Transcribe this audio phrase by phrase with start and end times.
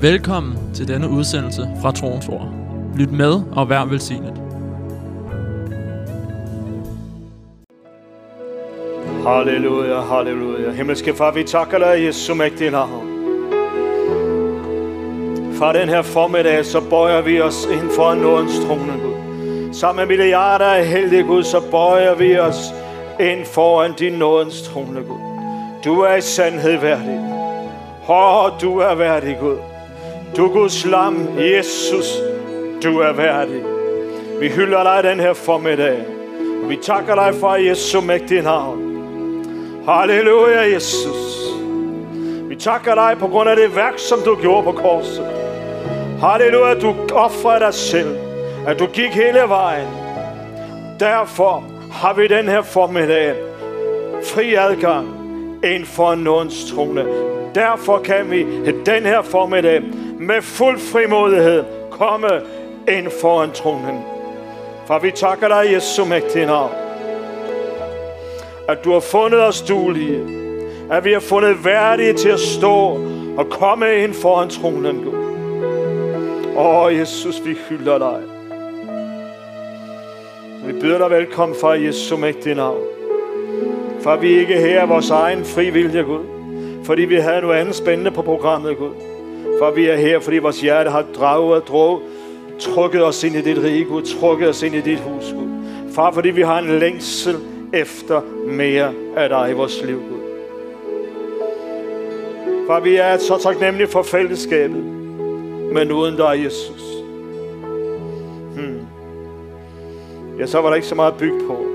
[0.00, 2.48] Velkommen til denne udsendelse fra Troens Ord.
[2.96, 4.34] Lyt med og vær velsignet.
[9.26, 10.70] Halleluja, halleluja.
[10.70, 13.08] Himmelske far, vi takker dig Jesu mægtige navn.
[15.58, 19.72] Fra den her formiddag, så bøjer vi os ind for nådens trone, Gud.
[19.72, 22.74] Sammen med milliarder af heldige Gud, så bøjer vi os
[23.20, 25.20] ind foran din nådens trone, Gud.
[25.84, 27.20] Du er i sandhed værdig.
[28.08, 29.56] Åh, du er værdig, Gud.
[30.36, 32.22] Du Guds lam, Jesus,
[32.82, 33.62] du er værdig.
[34.40, 35.98] Vi hylder dig den her formiddag.
[36.68, 38.78] Vi takker dig for Jesu mægtige navn.
[39.88, 41.52] Halleluja, Jesus.
[42.48, 45.26] Vi takker dig på grund af det værk, som du gjorde på korset.
[46.20, 48.16] Halleluja, du offrede dig selv.
[48.66, 49.88] At du gik hele vejen.
[51.00, 53.34] Derfor har vi den her formiddag
[54.24, 55.08] fri adgang
[55.64, 57.04] ind for nådens trone.
[57.54, 58.46] Derfor kan vi
[58.86, 59.82] den her formiddag
[60.18, 62.28] med fuld frimodighed komme
[62.88, 64.02] ind foran tronen.
[64.86, 66.70] For vi takker dig, Jesu mægtige navn
[68.68, 70.20] at du har fundet os duelige.
[70.90, 72.76] At vi har fundet værdige til at stå
[73.36, 75.14] og komme ind foran tronen, Gud.
[76.56, 78.20] Åh, Jesus, vi hylder dig.
[80.66, 82.80] Vi byder dig velkommen fra Jesu mægtige navn.
[84.00, 86.37] For vi ikke her vores egen fri vilje, Gud.
[86.88, 88.90] Fordi vi havde noget andet spændende på programmet, Gud.
[89.58, 92.02] For vi er her, fordi vores hjerte har draget og drog,
[92.58, 94.02] trukket os ind i dit rige, Gud.
[94.02, 95.48] Trukket os ind i dit hus, Gud.
[95.94, 97.36] Far, fordi vi har en længsel
[97.72, 100.20] efter mere af dig i vores liv, Gud.
[102.66, 104.84] For vi er så taknemmelige for fællesskabet,
[105.72, 106.82] men uden dig, Jesus.
[108.54, 108.80] Hmm.
[110.38, 111.66] Ja, så var der ikke så meget at bygge på,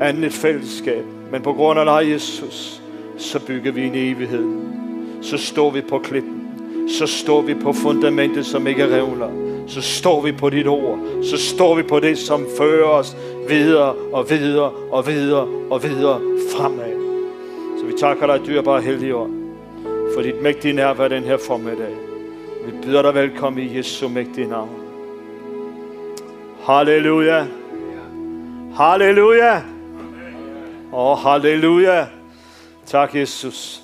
[0.00, 1.04] andet et fællesskab.
[1.32, 2.83] Men på grund af dig, Jesus,
[3.18, 4.44] så bygger vi en evighed.
[5.22, 6.40] Så står vi på klippen.
[6.88, 9.30] Så står vi på fundamentet, som ikke revner.
[9.66, 10.98] Så står vi på dit ord.
[11.22, 13.16] Så står vi på det, som fører os
[13.48, 16.20] videre og videre og videre og videre
[16.52, 16.94] fremad.
[17.78, 19.30] Så vi takker dig, dyrbare heldige år,
[20.14, 21.94] for dit mægtige nærvær den her formiddag.
[22.66, 24.70] Vi byder dig velkommen i Jesu mægtige navn.
[26.62, 27.46] Halleluja.
[28.76, 29.62] Halleluja.
[30.92, 32.06] Åh, oh, halleluja.
[32.86, 33.82] Tak, Jesus.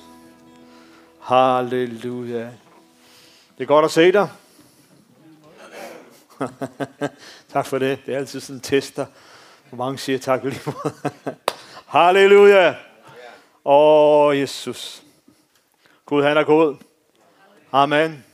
[1.20, 2.50] Halleluja.
[3.58, 4.28] Det er godt at se dig.
[7.52, 7.98] tak for det.
[8.06, 9.06] Det er altid sådan en tester.
[9.68, 10.94] Hvor mange siger tak lige måde.
[11.86, 12.68] Halleluja.
[13.64, 15.02] Åh, oh, Jesus.
[16.06, 16.76] Gud, han er god.
[17.72, 18.24] Amen.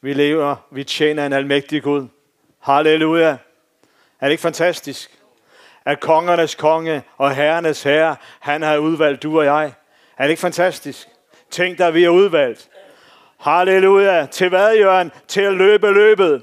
[0.00, 2.08] Vi lever, vi tjener en almægtig Gud.
[2.58, 3.36] Halleluja.
[4.20, 5.18] Er det ikke fantastisk?
[5.84, 9.74] At kongernes konge og herrenes herre, han har udvalgt du og jeg.
[10.18, 11.08] Er det ikke fantastisk?
[11.50, 12.68] Tænk dig, vi er udvalgt.
[13.40, 14.26] Halleluja.
[14.26, 15.12] Til hvad, Jørgen?
[15.28, 16.42] Til at løbe løbet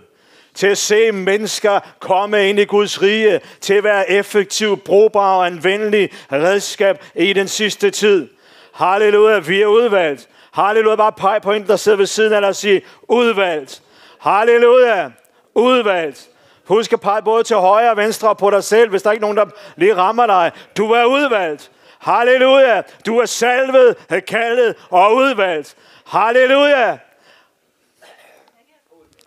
[0.53, 5.45] til at se mennesker komme ind i Guds rige, til at være effektiv, brugbar og
[5.45, 8.27] anvendelig redskab i den sidste tid.
[8.73, 10.27] Halleluja, vi er udvalgt.
[10.53, 13.81] Halleluja, bare pege på en, der sidder ved siden af dig og sige, udvalgt.
[14.19, 15.09] Halleluja,
[15.55, 16.27] udvalgt.
[16.67, 19.11] Husk at pege både til højre og venstre og på dig selv, hvis der er
[19.11, 19.45] ikke nogen, der
[19.75, 20.51] lige rammer dig.
[20.77, 21.71] Du er udvalgt.
[22.01, 23.95] Halleluja, du er salvet,
[24.27, 25.75] kaldet og udvalgt.
[26.07, 26.97] Halleluja.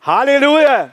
[0.01, 0.89] Halleluja.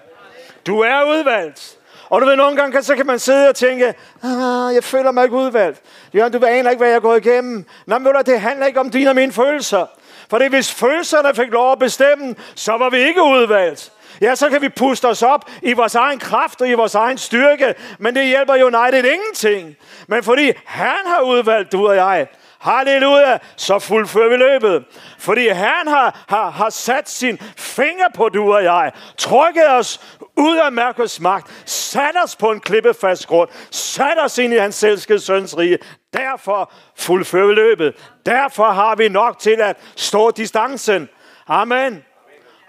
[0.68, 1.78] Du er udvalgt.
[2.10, 3.94] Og du ved, nogle gange så kan man sidde og tænke,
[4.24, 5.82] ah, jeg føler mig ikke udvalgt.
[6.16, 7.66] Jørgen, du aner ikke, hvad jeg er gået igennem.
[7.86, 9.86] Nå, men det handler ikke om dine og mine følelser.
[10.30, 13.92] For det hvis følelserne fik lov at bestemme, så var vi ikke udvalgt.
[14.22, 17.18] Ja, så kan vi puste os op i vores egen kraft og i vores egen
[17.18, 19.76] styrke, men det hjælper jo United ingenting.
[20.08, 22.28] Men fordi han har udvalgt du og jeg,
[22.62, 24.86] Halleluja, så fuldfører vi løbet.
[25.20, 30.58] Fordi han har, har, har sat sin finger på du og jeg, trykket os ud
[30.58, 35.20] af mørkets magt, sat os på en klippefast grund, sat os ind i hans elskede
[35.20, 35.78] søns rige.
[36.14, 37.96] Derfor fuldfører vi løbet.
[38.26, 41.10] Derfor har vi nok til at stå distancen.
[41.48, 42.04] Amen.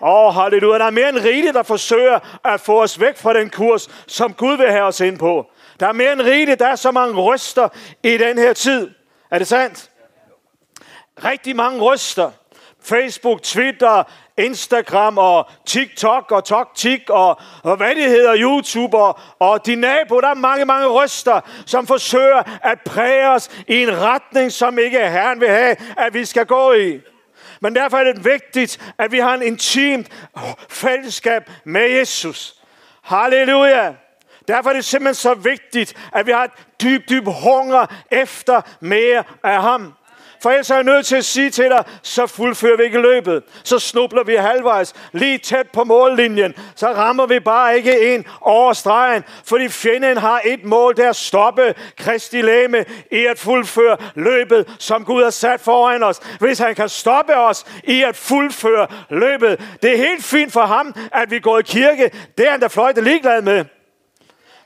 [0.02, 0.78] Åh, oh, halleluja.
[0.78, 4.34] Der er mere end rigeligt, der forsøger at få os væk fra den kurs, som
[4.34, 5.46] Gud vil have os ind på.
[5.80, 6.60] Der er mere end rigeligt.
[6.60, 7.68] Der er så mange ryster
[8.02, 8.90] i den her tid.
[9.30, 9.90] Er det sandt?
[11.24, 12.30] Rigtig mange ryster.
[12.84, 14.02] Facebook, Twitter,
[14.38, 20.20] Instagram og TikTok og TokTik og, og hvad det hedder, YouTube og, og de nabo.
[20.20, 24.98] Der er mange, mange ryster, som forsøger at præge os i en retning, som ikke
[25.10, 27.00] Herren vil have, at vi skal gå i.
[27.62, 30.08] Men derfor er det vigtigt, at vi har en intimt
[30.68, 32.54] fællesskab med Jesus.
[33.02, 33.92] Halleluja!
[34.48, 36.50] Derfor er det simpelthen så vigtigt, at vi har et
[36.82, 39.94] dyb, dyb hunger efter mere af ham.
[40.42, 43.42] For ellers er jeg nødt til at sige til dig, så fuldfører vi ikke løbet.
[43.64, 46.54] Så snubler vi halvvejs, lige tæt på mållinjen.
[46.74, 49.24] Så rammer vi bare ikke ind over stregen.
[49.44, 55.04] Fordi fjenden har et mål, der at stoppe Kristi læme i at fuldføre løbet, som
[55.04, 56.20] Gud har sat foran os.
[56.40, 59.60] Hvis han kan stoppe os i at fuldføre løbet.
[59.82, 62.10] Det er helt fint for ham, at vi går i kirke.
[62.38, 63.64] Det er han da fløjte ligeglad med.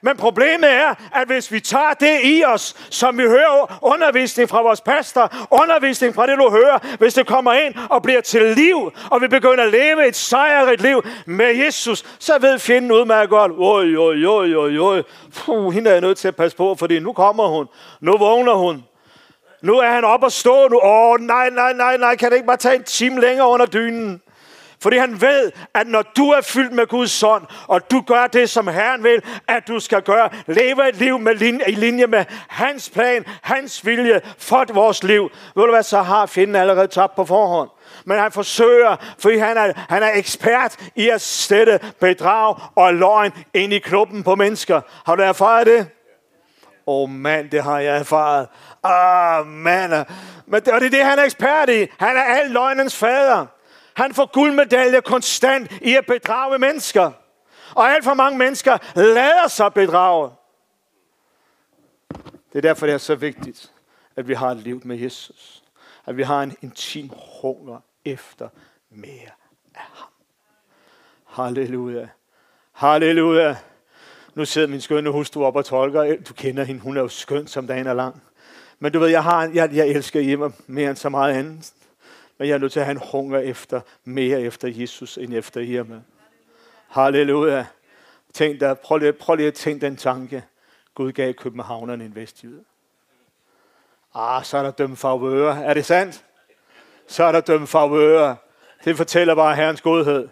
[0.00, 4.62] Men problemet er, at hvis vi tager det i os, som vi hører undervisning fra
[4.62, 8.92] vores pastor, undervisning fra det, du hører, hvis det kommer ind og bliver til liv,
[9.10, 13.52] og vi begynder at leve et sejrigt liv med Jesus, så ved fjenden udmærket godt,
[13.58, 15.02] oj, oj, oj, oj, oj,
[15.34, 17.66] Puh, hende er jeg nødt til at passe på, fordi nu kommer hun,
[18.00, 18.84] nu vågner hun,
[19.62, 20.80] nu er han op og stå nu.
[20.82, 23.66] Åh, oh, nej, nej, nej, nej, kan det ikke bare tage en time længere under
[23.66, 24.22] dynen?
[24.82, 28.50] Fordi han ved, at når du er fyldt med Guds ånd, og du gør det,
[28.50, 32.24] som Herren vil, at du skal gøre, leve et liv med linje, i linje med
[32.48, 35.30] hans plan, hans vilje for vores liv.
[35.54, 37.70] Ved du hvad, så har fjenden allerede tabt på forhånd.
[38.04, 43.32] Men han forsøger, fordi han er, han er ekspert i at sætte bedrag og løgn
[43.54, 44.80] ind i kroppen på mennesker.
[45.06, 45.88] Har du erfaret det?
[46.88, 48.48] Åh oh, mand, det har jeg erfaret.
[48.84, 50.06] Ah, mand.
[50.46, 51.86] Men det, og det er det, han er ekspert i.
[51.98, 53.46] Han er al løgnens fader.
[53.96, 57.12] Han får guldmedalje konstant i at bedrage mennesker.
[57.74, 60.30] Og alt for mange mennesker lader sig bedrage.
[62.52, 63.72] Det er derfor, det er så vigtigt,
[64.16, 65.64] at vi har et liv med Jesus.
[66.06, 67.10] At vi har en intim
[67.40, 68.48] hunger efter
[68.90, 69.30] mere
[69.74, 70.08] af ham.
[71.26, 72.08] Halleluja.
[72.72, 73.56] Halleluja.
[74.34, 76.16] Nu sidder min skønne hustru op og tolker.
[76.28, 78.22] Du kender hende, hun er jo skøn, som dagen er lang.
[78.78, 81.72] Men du ved, jeg, har, jeg, jeg elsker hjemme mere end så meget andet.
[82.38, 85.60] Men jeg er nødt til at have en hunger efter, mere efter Jesus, end efter
[85.60, 86.00] Irma.
[86.88, 87.66] Halleluja.
[88.32, 90.44] Tænk dig, prøv, lige, prøv lige at tænke den tanke.
[90.94, 92.64] Gud gav københavnerne en vestjyde.
[94.14, 95.56] Ah, så er der dømt favører.
[95.62, 96.24] Er det sandt?
[97.06, 98.34] Så er der dømt favører.
[98.84, 100.28] Det fortæller bare Herrens godhed.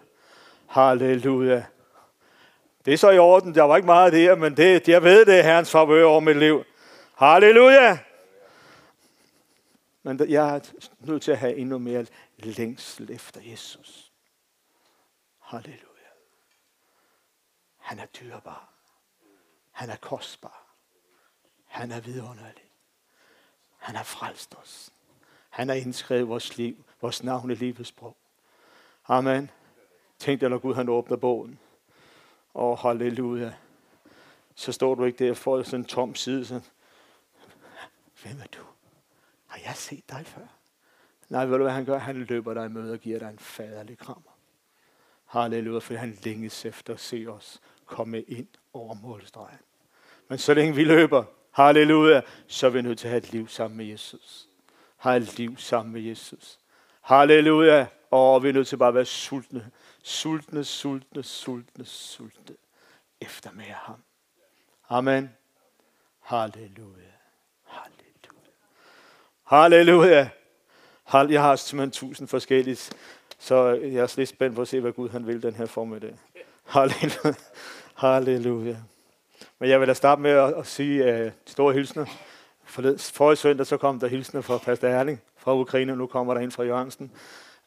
[0.67, 1.63] Halleluja.
[2.85, 3.55] Det er så i orden.
[3.55, 6.37] Der var ikke meget der, men det, jeg ved, det er Herrens favør over mit
[6.37, 6.63] liv.
[7.15, 7.97] Halleluja.
[10.05, 10.59] Men jeg er
[10.99, 12.05] nødt til at have endnu mere
[12.37, 14.11] længsel efter Jesus.
[15.39, 16.09] Halleluja.
[17.77, 18.69] Han er dyrbar.
[19.71, 20.65] Han er kostbar.
[21.65, 22.69] Han er vidunderlig.
[23.77, 24.93] Han har frelst os.
[25.49, 28.17] Han har indskrevet vores liv, vores navn i livets sprog.
[29.07, 29.51] Amen.
[30.19, 31.59] Tænk dig, når Gud han åbner bogen.
[32.53, 33.53] Og halleluja.
[34.55, 36.45] Så står du ikke der og får sådan en tom side.
[36.45, 36.65] Sådan.
[38.21, 38.64] Hvem er du?
[39.55, 40.47] Har jeg set dig før?
[41.29, 41.97] Nej, ved du hvad han gør?
[41.97, 44.31] Han løber dig i møde og giver dig en faderlig krammer.
[45.25, 49.59] Halleluja, for han længes efter at se os komme ind over målstregen.
[50.27, 53.47] Men så længe vi løber, halleluja, så er vi nødt til at have et liv
[53.47, 54.49] sammen med Jesus.
[54.97, 56.59] Har et liv sammen med Jesus.
[57.01, 57.87] Halleluja.
[58.11, 59.71] Og vi er nødt til bare at være sultne.
[60.03, 62.55] Sultne, sultne, sultne, sultne.
[63.21, 64.03] Efter med ham.
[64.89, 65.29] Amen.
[66.19, 67.14] Halleluja.
[69.47, 70.29] Halleluja.
[71.13, 72.77] Jeg har simpelthen tusind forskellige,
[73.39, 76.15] så jeg er lidt spændt på at se, hvad Gud han vil den her formiddag.
[76.63, 77.33] Halleluja.
[77.95, 78.75] Halleluja.
[79.59, 82.05] Men jeg vil da starte med at, at sige uh, store hilsner.
[82.97, 86.41] Forrige søndag så kom der hilsner fra Pastor Erling fra Ukraine, og nu kommer der
[86.41, 87.11] en fra Jørgensen.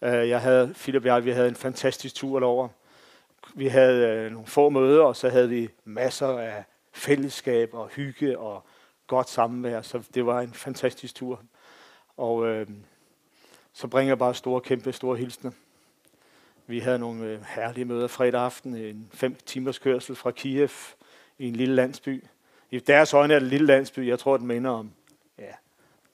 [0.00, 2.68] Uh, jeg havde, Philip og jeg, vi havde en fantastisk tur derover.
[3.54, 8.38] Vi havde uh, nogle få møder, og så havde vi masser af fællesskab og hygge
[8.38, 8.66] og
[9.06, 11.40] godt samvær, så det var en fantastisk tur.
[12.18, 12.66] Og øh,
[13.72, 15.50] så bringer jeg bare store, kæmpe, store hilsner.
[16.66, 20.70] Vi havde nogle øh, herlige møder fredag aften, en fem timers kørsel fra Kiev
[21.38, 22.24] i en lille landsby.
[22.70, 24.08] I deres øjne er det en lille landsby.
[24.08, 24.90] Jeg tror, den minder om,
[25.38, 25.52] ja,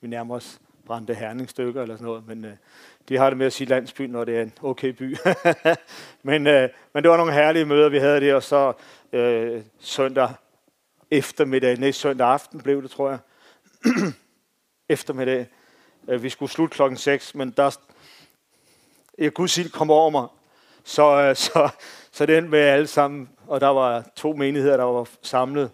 [0.01, 2.53] vi nærmer os brændte herningsstykker eller sådan noget, men øh,
[3.09, 5.17] de har det med at sige landsby, når det er en okay by.
[6.23, 8.73] men, øh, men det var nogle herlige møder, vi havde der, og så
[9.13, 10.29] øh, søndag
[11.11, 13.19] eftermiddag, næste søndag aften blev det, tror jeg,
[14.89, 15.47] eftermiddag,
[16.09, 17.79] Øh, vi skulle slutte klokken 6, men der,
[19.19, 20.27] jeg kunne sige, kom over mig.
[20.85, 21.69] Så, øh, så,
[22.13, 25.71] så det endte med alle sammen, og der var to menigheder, der var samlet.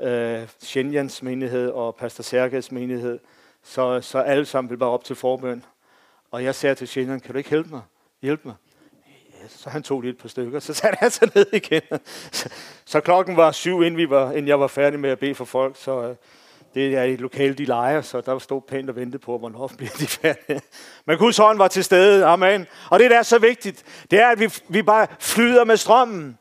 [0.00, 3.18] Øh, Shenjans menighed og Pastor Serges menighed.
[3.62, 5.64] Så, så alle sammen ville bare op til forbøn.
[6.30, 7.82] Og jeg sagde til Shenjan, kan du ikke hjælpe mig?
[8.22, 8.54] Hjælp mig.
[9.42, 11.82] Ja, så han tog lige et par stykker, så satte han sig ned igen.
[12.32, 12.48] Så,
[12.84, 15.44] så klokken var syv, inden, vi var, inden jeg var færdig med at bede for
[15.44, 15.76] folk.
[15.78, 16.16] Så, øh,
[16.74, 19.92] det er et lokale, de leger, så der stod pænt og ventede på, hvornår bliver
[19.98, 20.60] de færdige.
[21.06, 22.24] Men Guds hånd var til stede.
[22.24, 22.66] Amen.
[22.90, 26.38] Og det, der er så vigtigt, det er, at vi, vi bare flyder med strømmen.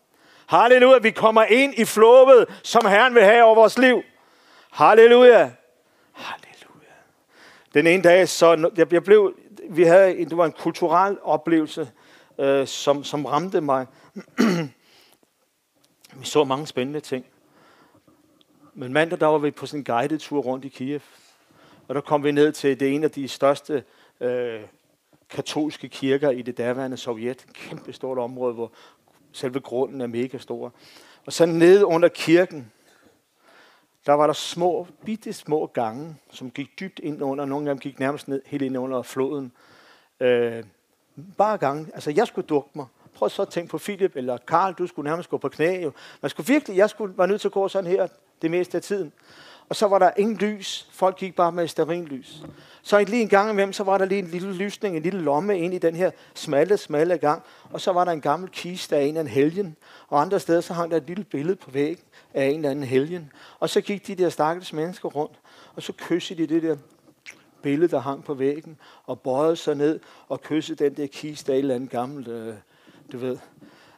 [0.48, 4.02] Halleluja, vi kommer ind i flowet, som Herren vil have over vores liv.
[4.72, 5.52] Halleluja.
[6.14, 6.94] Halleluja.
[7.74, 9.34] Den ene dag, så jeg, jeg blev,
[9.70, 11.90] vi havde, en, det var en kulturel oplevelse,
[12.40, 13.86] øh, som, som ramte mig.
[16.20, 17.26] vi så mange spændende ting.
[18.76, 21.00] Men mandag, der var vi på sådan en guided tur rundt i Kiev.
[21.88, 23.84] Og der kom vi ned til det ene af de største
[24.20, 24.62] øh,
[25.30, 27.44] katolske kirker i det daværende Sovjet.
[27.44, 28.72] Et kæmpe stort område, hvor
[29.32, 30.74] selve grunden er mega stor.
[31.26, 32.72] Og så nede under kirken,
[34.06, 37.46] der var der små, bitte små gange, som gik dybt ind under.
[37.46, 39.52] Nogle af dem gik nærmest ned, helt ind under floden.
[40.20, 40.64] Øh,
[41.38, 41.88] bare gange.
[41.94, 42.86] Altså, jeg skulle dukke mig.
[43.24, 45.82] Prøv så at tænke på Philip eller Karl, du skulle nærmest gå på knæ.
[45.84, 45.92] Jo.
[46.22, 48.08] Man skulle virkelig, jeg skulle være nødt til at gå sådan her
[48.42, 49.14] det meste af tiden.
[49.70, 50.88] Og så var der ingen lys.
[50.92, 52.44] Folk gik bare med lys.
[52.82, 55.60] Så lige en gang imellem, så var der lige en lille lysning, en lille lomme
[55.60, 57.44] ind i den her smalle, smalle gang.
[57.72, 59.76] Og så var der en gammel kiste af en af en helgen.
[60.08, 62.84] Og andre steder, så hang der et lille billede på væggen af en eller anden
[62.84, 63.32] helgen.
[63.60, 65.40] Og så gik de der stakkels mennesker rundt,
[65.76, 66.76] og så kyssede de det der
[67.62, 71.56] billede, der hang på væggen, og bøjede sig ned og kyssede den der kiste af
[71.56, 72.56] en eller anden gammel, øh,
[73.12, 73.38] du ved,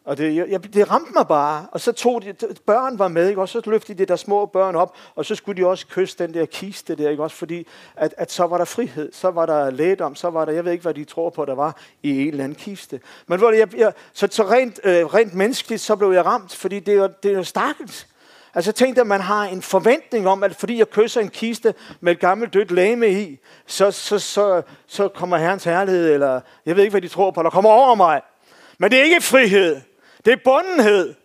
[0.05, 1.67] og det, jeg, det ramte mig bare.
[1.71, 2.33] Og så tog de,
[2.65, 3.41] børn var med, ikke?
[3.41, 6.33] og så løftede de der små børn op, og så skulle de også kysse den
[6.33, 7.23] der kiste der, ikke?
[7.23, 10.51] også fordi, at, at så var der frihed, så var der lægedom, så var der,
[10.51, 12.99] jeg ved ikke, hvad de tror på, der var i en eller anden kiste.
[13.27, 16.79] Men hvor jeg, jeg, så, så rent, øh, rent menneskeligt, så blev jeg ramt, fordi
[16.79, 18.07] det er, det er jo stakkels.
[18.55, 22.11] Altså tænk at man har en forventning om, at fordi jeg kysser en kiste med
[22.11, 26.83] et gammelt dødt lame i, så, så, så, så kommer Herrens herlighed, eller jeg ved
[26.83, 28.21] ikke, hvad de tror på, der kommer over mig.
[28.77, 29.81] Men det er ikke frihed.
[30.25, 31.15] Det er bundenhed.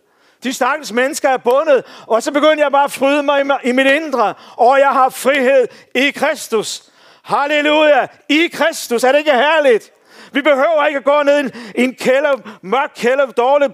[0.42, 3.86] De stakkels mennesker er bundet, og så begyndte jeg bare at fryde mig i mit
[3.86, 6.82] indre, og jeg har frihed i Kristus.
[7.22, 8.06] Halleluja!
[8.28, 9.04] I Kristus.
[9.04, 9.92] Er det ikke herligt?
[10.32, 13.68] Vi behøver ikke at gå ned i en kælder, mørk kælder, dårlig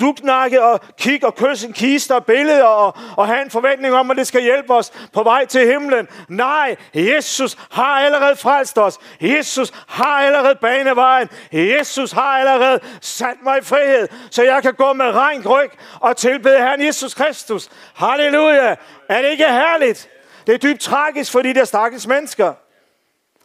[0.00, 4.10] dugnakke og kigge og kysse en kiste og billeder og, og have en forventning om,
[4.10, 6.08] at det skal hjælpe os på vej til himlen.
[6.28, 8.98] Nej, Jesus har allerede frelst os.
[9.20, 11.28] Jesus har allerede banevejen.
[11.52, 15.70] Jesus har allerede sat mig i frihed, så jeg kan gå med rent ryg
[16.00, 17.68] og tilbede Herren Jesus Kristus.
[17.94, 18.76] Halleluja!
[19.08, 20.08] Er det ikke herligt?
[20.46, 22.52] Det er dybt tragisk for de der stakkels mennesker.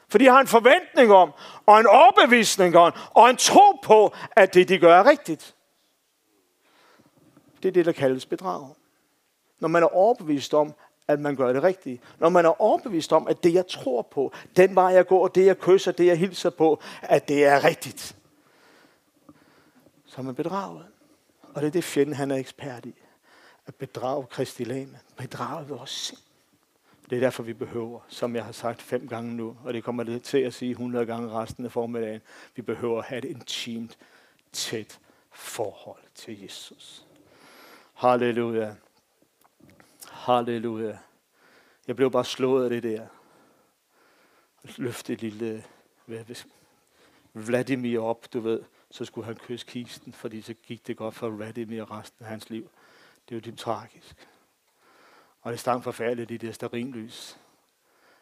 [0.09, 1.33] For de har en forventning om,
[1.65, 5.53] og en overbevisning om, og en tro på, at det de gør er rigtigt.
[7.67, 8.75] Det er det, der kaldes bedrag.
[9.59, 10.73] Når man er overbevist om,
[11.07, 12.01] at man gør det rigtige.
[12.19, 15.45] Når man er overbevist om, at det, jeg tror på, den vej, jeg går, det,
[15.45, 18.15] jeg kysser, det, jeg hilser på, at det er rigtigt.
[20.05, 20.85] Så er man bedraget.
[21.53, 22.95] Og det er det, fjenden han er ekspert i.
[23.65, 24.99] At bedrage Kristi lame.
[25.17, 26.19] Bedrage vores sind.
[27.09, 30.03] Det er derfor, vi behøver, som jeg har sagt fem gange nu, og det kommer
[30.03, 32.21] det til at sige 100 gange resten af formiddagen,
[32.55, 33.97] vi behøver at have et intimt,
[34.51, 34.99] tæt
[35.31, 37.06] forhold til Jesus.
[37.97, 38.75] Halleluja.
[40.09, 40.97] Halleluja.
[41.87, 43.07] Jeg blev bare slået af det der.
[44.77, 45.63] Løfte et lille
[47.33, 48.63] Vladimir op, du ved.
[48.91, 52.49] Så skulle han kysse kisten, fordi så gik det godt for Vladimir resten af hans
[52.49, 52.69] liv.
[53.29, 54.27] Det er jo dybt tragisk.
[55.41, 57.37] Og det stank forfærdeligt i det sterinlys.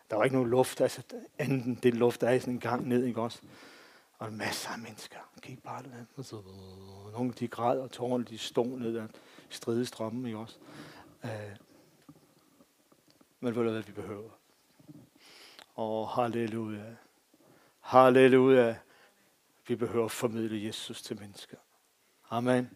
[0.09, 1.01] Der var ikke nogen luft, altså
[1.39, 3.41] enten den luft, der er sådan en gang ned, ikke også?
[4.17, 7.11] Og masser af mennesker gik bare der.
[7.11, 9.07] Nogle de græd, og tårerne de stod ned der
[9.55, 10.55] stridestrømme, ikke også?
[11.23, 11.31] Øh,
[13.39, 14.29] men ved du hvad vi behøver?
[15.75, 16.83] Og oh, halleluja.
[17.81, 18.75] Halleluja.
[19.67, 21.57] Vi behøver at formidle Jesus til mennesker.
[22.29, 22.69] Amen.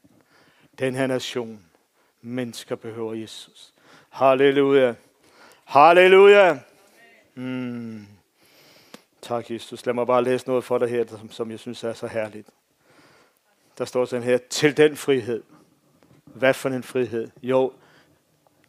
[0.79, 1.65] Den her nation,
[2.21, 3.73] mennesker behøver Jesus.
[4.09, 4.95] Halleluja.
[5.65, 6.59] Halleluja.
[7.35, 8.07] Mm.
[9.21, 9.85] Tak, Jesus.
[9.85, 12.47] Lad mig bare læse noget for dig her, som, som jeg synes er så herligt.
[13.77, 15.43] Der står sådan her, til den frihed,
[16.33, 17.29] hvad for en frihed?
[17.43, 17.73] Jo,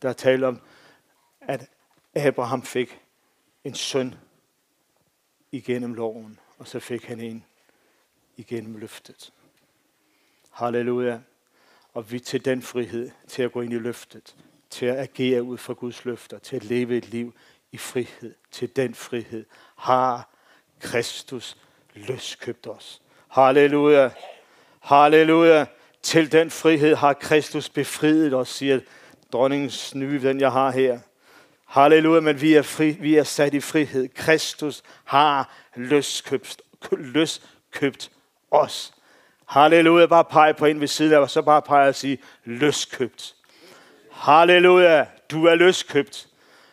[0.03, 0.61] der taler om,
[1.41, 1.71] at
[2.15, 3.01] Abraham fik
[3.65, 4.15] en søn
[5.53, 7.45] igennem loven, og så fik han en
[8.37, 9.33] igennem løftet.
[10.51, 11.21] Halleluja.
[11.95, 14.37] Og vi til den frihed, til at gå ind i løftet,
[14.71, 17.35] til at agere ud fra Guds løfter, til at leve et liv
[17.73, 19.45] i frihed, til den frihed,
[19.77, 20.29] har
[20.81, 21.57] Kristus
[21.95, 23.03] løskøbt os.
[23.29, 24.11] Halleluja.
[24.81, 25.67] Halleluja.
[26.03, 28.81] Til den frihed har Kristus befriet os, siger
[29.33, 30.99] dronningens nye, den jeg har her.
[31.67, 34.09] Halleluja, men vi er, fri, vi er sat i frihed.
[34.15, 38.11] Kristus har løskøbt, løskøbt
[38.51, 38.93] os.
[39.47, 43.35] Halleluja, bare pege på en ved siden af, og så bare pege og sige, løskøbt.
[44.13, 46.29] Halleluja, du er løskøbt.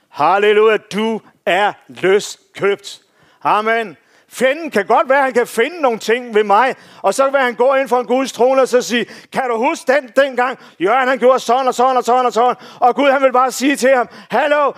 [0.10, 3.02] Halleluja, du er løskøbt.
[3.44, 3.98] Amen.
[4.32, 7.40] Fjenden kan godt være, at han kan finde nogle ting ved mig, og så vil
[7.40, 10.60] han gå ind for en Guds trone og så sige, kan du huske den dengang?
[10.80, 13.52] Jørgen han gjorde sådan og sådan og sådan og sådan, og Gud han vil bare
[13.52, 14.72] sige til ham, hallo,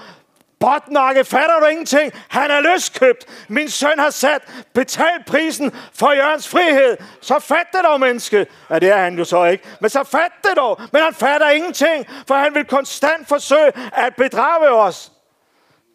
[0.59, 2.13] Botnakke, fatter du ingenting?
[2.27, 3.25] Han er løskøbt.
[3.49, 4.41] Min søn har sat
[4.73, 6.97] betalt prisen for Jørgens frihed.
[7.21, 8.47] Så fat det dog, menneske.
[8.69, 9.63] Ja, det er han jo så ikke.
[9.81, 10.81] Men så fat det dog.
[10.93, 15.11] Men han fatter ingenting, for han vil konstant forsøge at bedrage os.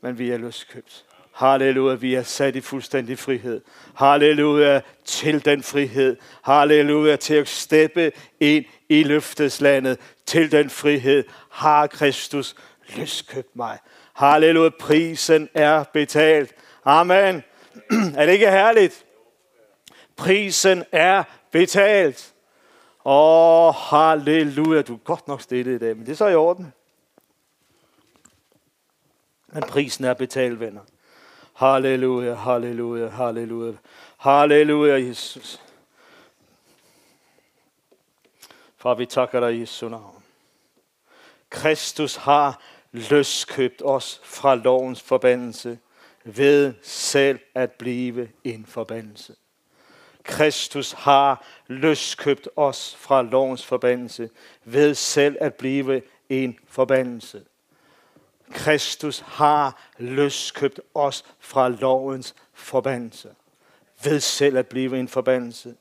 [0.02, 1.03] Men vi er løskøbt.
[1.34, 3.60] Halleluja, vi er sat i fuldstændig frihed.
[3.94, 6.16] Halleluja til den frihed.
[6.42, 9.98] Halleluja til at steppe ind i løfteslandet.
[10.26, 12.56] Til den frihed har Kristus
[12.96, 13.78] løskøbt mig.
[14.12, 16.54] Halleluja, prisen er betalt.
[16.84, 17.42] Amen.
[18.18, 19.04] er det ikke herligt?
[20.16, 22.34] Prisen er betalt.
[23.04, 24.82] Åh, oh, halleluja.
[24.82, 26.72] Du er godt nok stille i dag, men det er så i orden.
[29.52, 30.80] Men prisen er betalt, venner.
[31.54, 33.72] Halleluja, halleluja, halleluja.
[34.16, 35.60] Halleluja, Jesus.
[38.76, 40.22] Far, vi takker dig i Jesu navn.
[41.50, 42.60] Kristus har
[42.92, 45.78] løskøbt os fra lovens forbandelse
[46.24, 49.34] ved selv at blive en forbandelse.
[50.22, 54.30] Kristus har løskøbt os fra lovens forbandelse
[54.64, 57.44] ved selv at blive en forbandelse.
[58.54, 63.28] Kristus har løskøbt os fra lovens forbandelse
[64.04, 65.74] ved selv at blive en forbandelse.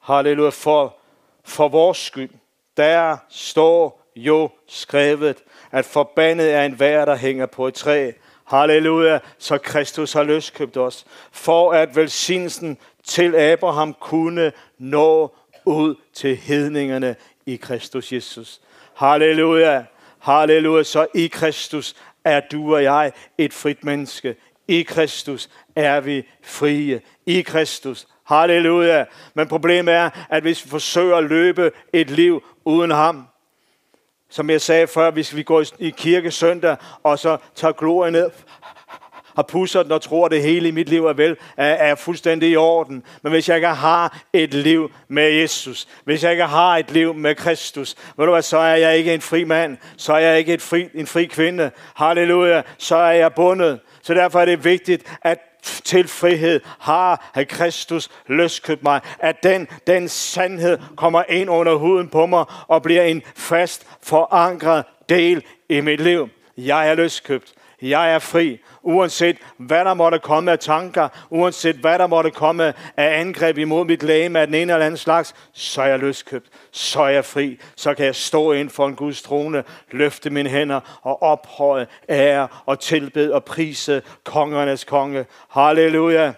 [0.00, 0.96] Halleluja, for,
[1.44, 2.30] for vores skyld,
[2.76, 5.36] der står jo skrevet,
[5.70, 8.12] at forbandet er en vær, der hænger på et træ.
[8.44, 16.36] Halleluja, så Kristus har løskøbt os, for at velsignelsen til Abraham kunne nå ud til
[16.36, 18.60] hedningerne i Kristus Jesus.
[18.94, 19.84] Halleluja,
[20.20, 24.36] halleluja, så i Kristus er du og jeg et frit menneske.
[24.68, 27.00] I Kristus er vi frie.
[27.26, 28.08] I Kristus.
[28.24, 29.04] Halleluja.
[29.34, 33.26] Men problemet er, at hvis vi forsøger at løbe et liv uden ham,
[34.28, 38.30] som jeg sagde før, hvis vi går i kirke søndag, og så tager glorien ned,
[39.38, 41.94] og pusser den og tror, at det hele i mit liv er vel, er, er
[41.94, 43.02] fuldstændig i orden.
[43.22, 47.14] Men hvis jeg ikke har et liv med Jesus, hvis jeg ikke har et liv
[47.14, 50.38] med Kristus, ved du hvad, så er jeg ikke en fri mand, så er jeg
[50.38, 51.70] ikke et fri, en fri kvinde.
[51.94, 53.80] Halleluja, så er jeg bundet.
[54.02, 59.00] Så derfor er det vigtigt, at til frihed har Kristus løskøbt mig.
[59.18, 64.84] At den, den sandhed kommer ind under huden på mig og bliver en fast forankret
[65.08, 66.28] del i mit liv.
[66.56, 67.54] Jeg er løskøbt.
[67.82, 72.74] Jeg er fri, uanset hvad der måtte komme af tanker, uanset hvad der måtte komme
[72.96, 76.46] af angreb imod mit læge af den ene eller anden slags, så er jeg løskøbt,
[76.70, 80.48] så er jeg fri, så kan jeg stå ind for en Guds trone, løfte mine
[80.48, 85.26] hænder og ophøje, ære og tilbed og prise kongernes konge.
[85.48, 86.32] Halleluja.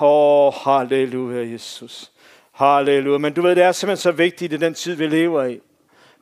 [0.00, 2.12] Åh, oh, halleluja, Jesus.
[2.52, 3.18] Halleluja.
[3.18, 5.60] Men du ved, det er simpelthen så vigtigt i den tid, vi lever i.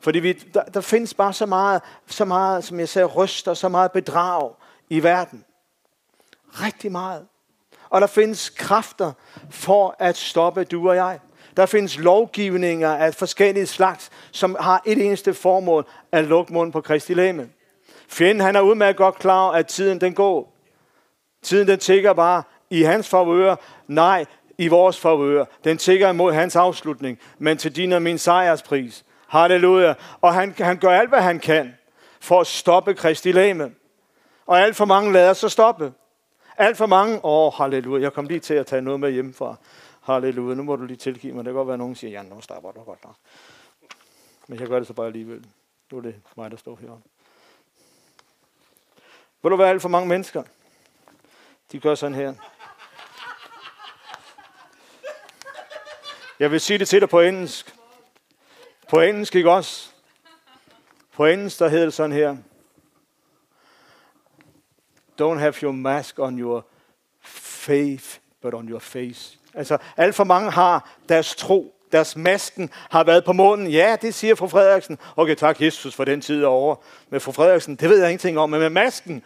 [0.05, 3.69] Fordi vi, der, der findes bare så meget, så meget, som jeg sagde, ryster, så
[3.69, 4.51] meget bedrag
[4.89, 5.45] i verden.
[6.51, 7.25] Rigtig meget.
[7.89, 9.11] Og der findes kræfter
[9.49, 11.19] for at stoppe du og jeg.
[11.57, 16.81] Der findes lovgivninger af forskellige slags, som har et eneste formål at lukke munden på
[16.81, 17.49] Kristi læme.
[18.07, 20.53] Fjenden han er udmærket godt klar at tiden den går.
[21.41, 23.55] Tiden den tigger bare i hans favør.
[23.87, 24.25] Nej,
[24.57, 25.45] i vores favør.
[25.63, 29.05] Den tigger imod hans afslutning, men til din og min sejrspris.
[29.27, 29.93] Halleluja.
[30.21, 31.77] Og han, han gør alt, hvad han kan
[32.19, 33.75] for at stoppe Kristi læme.
[34.45, 35.93] Og alt for mange lader sig stoppe.
[36.57, 39.55] Alt for mange, åh, oh, halleluja, jeg kom lige til at tage noget med hjemmefra.
[40.01, 41.45] Halleluja, nu må du lige tilgive mig.
[41.45, 43.15] Det kan godt være, at nogen siger, ja, nu stopper du godt nok.
[44.47, 45.45] Men jeg gør det så bare alligevel.
[45.91, 47.01] Nu er det mig, der står her.
[49.43, 50.43] Vil du være alt for mange mennesker?
[51.71, 52.33] De gør sådan her.
[56.39, 57.74] Jeg vil sige det til dig på engelsk.
[58.89, 59.89] På engelsk, ikke også?
[61.13, 62.37] På engelsk, der hedder det sådan her.
[65.21, 66.65] Don't have your mask on your
[67.21, 68.05] faith,
[68.41, 69.37] but on your face.
[69.53, 73.67] Altså, alt for mange har deres tro, deres masken har været på månen.
[73.67, 74.97] Ja, det siger fru Frederiksen.
[75.15, 76.75] Okay, tak Jesus for den tid over.
[77.09, 79.23] Med fru Frederiksen, det ved jeg ingenting om, men med masken,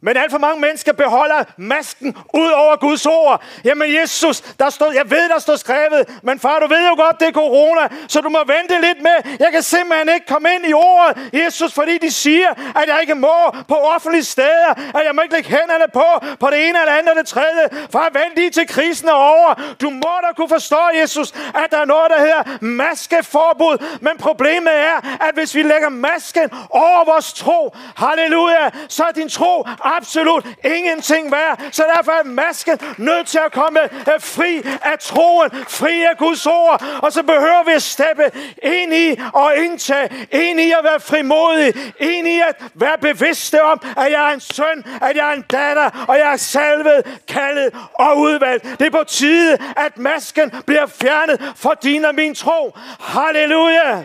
[0.00, 3.42] men alt for mange mennesker beholder masken ud over Guds ord.
[3.64, 7.20] Jamen Jesus, der stod, jeg ved, der står skrevet, men far, du ved jo godt,
[7.20, 9.36] det er corona, så du må vente lidt med.
[9.40, 13.14] Jeg kan simpelthen ikke komme ind i ordet, Jesus, fordi de siger, at jeg ikke
[13.14, 16.08] må på offentlige steder, at jeg må ikke lægge hænderne på,
[16.40, 17.68] på det ene eller andet eller det tredje.
[17.92, 19.74] Far, vent lige til krisen er over.
[19.80, 23.98] Du må da kunne forstå, Jesus, at der er noget, der hedder maskeforbud.
[24.00, 29.28] Men problemet er, at hvis vi lægger masken over vores tro, halleluja, så er din
[29.28, 31.60] tro absolut ingenting værd.
[31.72, 36.46] Så derfor er masken nødt til at komme øh, fri af troen, fri af Guds
[36.46, 36.84] ord.
[37.02, 38.22] Og så behøver vi at steppe
[38.62, 43.80] ind i og indtage, ind i at være frimodig, ind i at være bevidste om,
[43.96, 47.74] at jeg er en søn, at jeg er en datter, og jeg er salvet, kaldet
[47.94, 48.64] og udvalgt.
[48.78, 52.76] Det er på tide, at masken bliver fjernet for din og min tro.
[53.00, 54.04] Halleluja!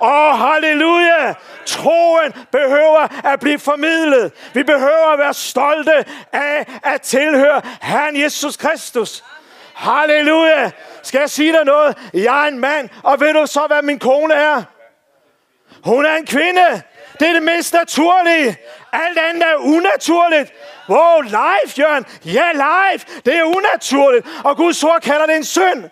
[0.00, 1.34] Åh, oh, halleluja!
[1.66, 4.32] Troen behøver at blive formidlet.
[4.54, 9.24] Vi behøver at være stolte af at tilhøre Herren Jesus Kristus.
[9.74, 10.70] Halleluja!
[11.02, 11.98] Skal jeg sige dig noget?
[12.14, 14.62] Jeg er en mand, og ved du så, hvad min kone er?
[15.84, 16.82] Hun er en kvinde.
[17.20, 18.56] Det er det mest naturlige.
[18.92, 20.52] Alt andet er unaturligt.
[20.88, 22.06] Wow, life, Jørgen.
[22.24, 23.06] Ja, life.
[23.24, 24.26] Det er unaturligt.
[24.44, 25.84] Og Guds ord kalder det en synd.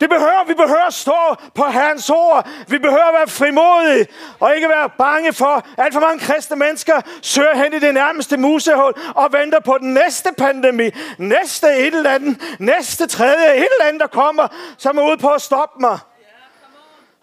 [0.00, 2.48] Det behøver, vi behøver at stå på Herrens ord.
[2.68, 4.06] Vi behøver at være frimodige
[4.40, 8.36] og ikke være bange for, alt for mange kristne mennesker søger hen i det nærmeste
[8.36, 13.88] musehul og venter på den næste pandemi, næste et eller andet, næste tredje, et eller
[13.88, 15.98] andet, der kommer, som er ude på at stoppe mig.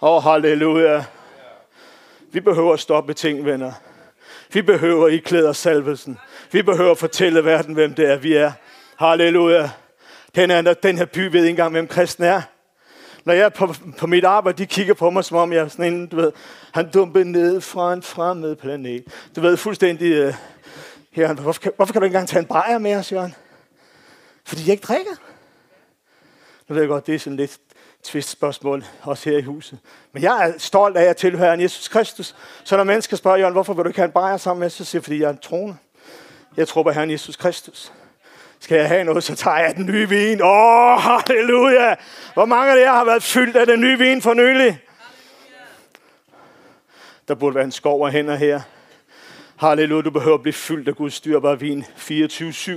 [0.02, 1.04] Åh, oh, halleluja.
[2.34, 3.72] Vi behøver at stoppe ting, venner.
[4.54, 6.20] Vi behøver i klæder salvelsen.
[6.52, 8.52] Vi behøver at fortælle verden, hvem det er, vi er.
[9.00, 9.70] Halleluja.
[10.36, 12.42] Den, er, den her by ved ikke engang, hvem kristen er
[13.26, 15.68] når jeg er på, på mit arbejde, de kigger på mig, som om jeg er
[15.68, 16.32] sådan en, du ved,
[16.74, 19.04] han dumpede ned fra en fremmed planet.
[19.36, 20.34] Du ved, fuldstændig, uh,
[21.12, 23.36] her, hvorfor, kan, hvorfor kan du ikke engang tage en bajer med os, Jørgen?
[24.46, 25.12] Fordi jeg ikke drikker.
[26.70, 27.58] Nu ved jeg godt, det er sådan lidt
[28.04, 29.80] tvist spørgsmål, også her i huset.
[30.12, 32.36] Men jeg er stolt af at tilhører Jesus Kristus.
[32.64, 34.86] Så når mennesker spørger, Jørgen, hvorfor vil du ikke have en bajer sammen med, så
[34.86, 35.78] siger jeg, fordi jeg er en troende.
[36.58, 37.92] Jeg tror på Herren Jesus Kristus.
[38.62, 40.42] Skal jeg have noget, så tager jeg den nye vin.
[40.42, 41.96] Åh, oh, halleluja.
[42.34, 44.80] Hvor mange af jer har været fyldt af den nye vin for nylig?
[47.28, 48.62] Der burde være en skov af hænder her.
[49.60, 52.72] Halleluja, du behøver at blive fyldt af Guds styrbare vin 24-7.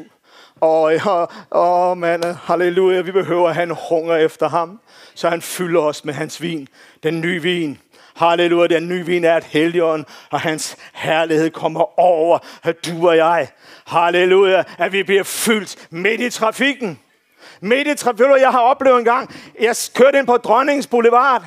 [0.62, 4.80] Åh, ja, åh, mand, halleluja, vi behøver at have en hunger efter ham,
[5.14, 6.68] så han fylder os med hans vin,
[7.02, 7.78] den nye vin.
[8.16, 13.16] Halleluja, den nye vin er at helligånd, og hans herlighed kommer over at du og
[13.16, 13.48] jeg.
[13.87, 17.00] Halleluja, at vi bliver fyldt midt i trafikken.
[17.61, 18.40] Midt i trafikken.
[18.40, 21.42] Jeg har oplevet en gang, jeg kørte ind på Dronningens Boulevard,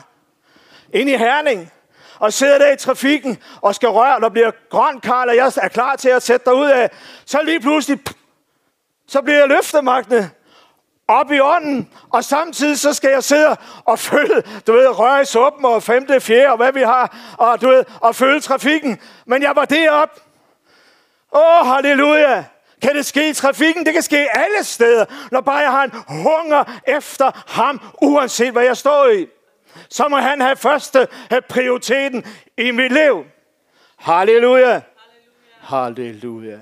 [0.93, 1.71] ind i Herning,
[2.19, 5.67] og sidder der i trafikken og skal røre, der bliver grønt, Karl, og jeg er
[5.67, 6.89] klar til at sætte dig ud af.
[7.25, 7.99] Så lige pludselig,
[9.07, 10.31] så bliver jeg magne
[11.07, 15.25] op i ånden, og samtidig så skal jeg sidde og følge, du ved, røre i
[15.25, 18.99] suppen og femte, fjerde, og hvad vi har, og du ved, og følge trafikken.
[19.25, 20.09] Men jeg var derop.
[21.35, 22.43] Åh, oh, halleluja.
[22.81, 23.85] Kan det ske i trafikken?
[23.85, 28.63] Det kan ske alle steder, når bare jeg har en hunger efter ham, uanset hvad
[28.63, 29.27] jeg står i.
[29.89, 32.25] Så må han have første have prioriteten
[32.57, 33.25] i mit liv.
[33.97, 34.81] Halleluja.
[35.61, 36.57] Halleluja.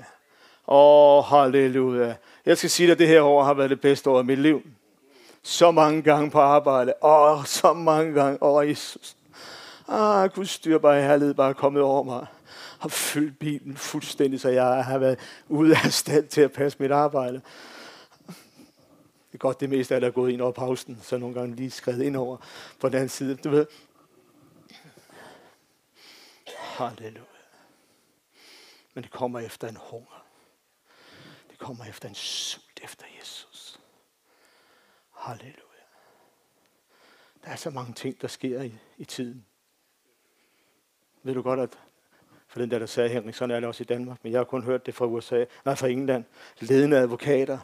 [0.68, 2.14] Åh, oh, halleluja.
[2.46, 4.38] Jeg skal sige dig, at det her år har været det bedste år i mit
[4.38, 4.62] liv.
[5.42, 6.94] Så mange gange på arbejde.
[7.02, 8.42] Åh, så mange gange.
[8.42, 9.16] Åh, Jesus.
[9.88, 12.26] Ah, Guds styrbare herlighed bare er kommet over mig.
[12.78, 16.90] Har fyldt bilen fuldstændig, så jeg har været ude af stand til at passe mit
[16.90, 17.40] arbejde.
[18.26, 21.56] Det er godt, det meste af det er gået ind over pausen, så nogle gange
[21.56, 22.36] lige skrevet ind over
[22.80, 23.36] på den anden side.
[23.36, 23.66] Du ved.
[26.46, 27.20] Halleluja.
[28.94, 30.25] Men det kommer efter en hunger.
[31.56, 33.80] Vi kommer efter en sult efter Jesus.
[35.10, 35.84] Halleluja.
[37.44, 39.46] Der er så mange ting, der sker i, i tiden.
[41.22, 41.78] Ved du godt, at
[42.46, 44.44] for den der, der sagde Henrik, sådan er det også i Danmark, men jeg har
[44.44, 46.24] kun hørt det fra USA, nej, fra England.
[46.60, 47.58] Ledende advokater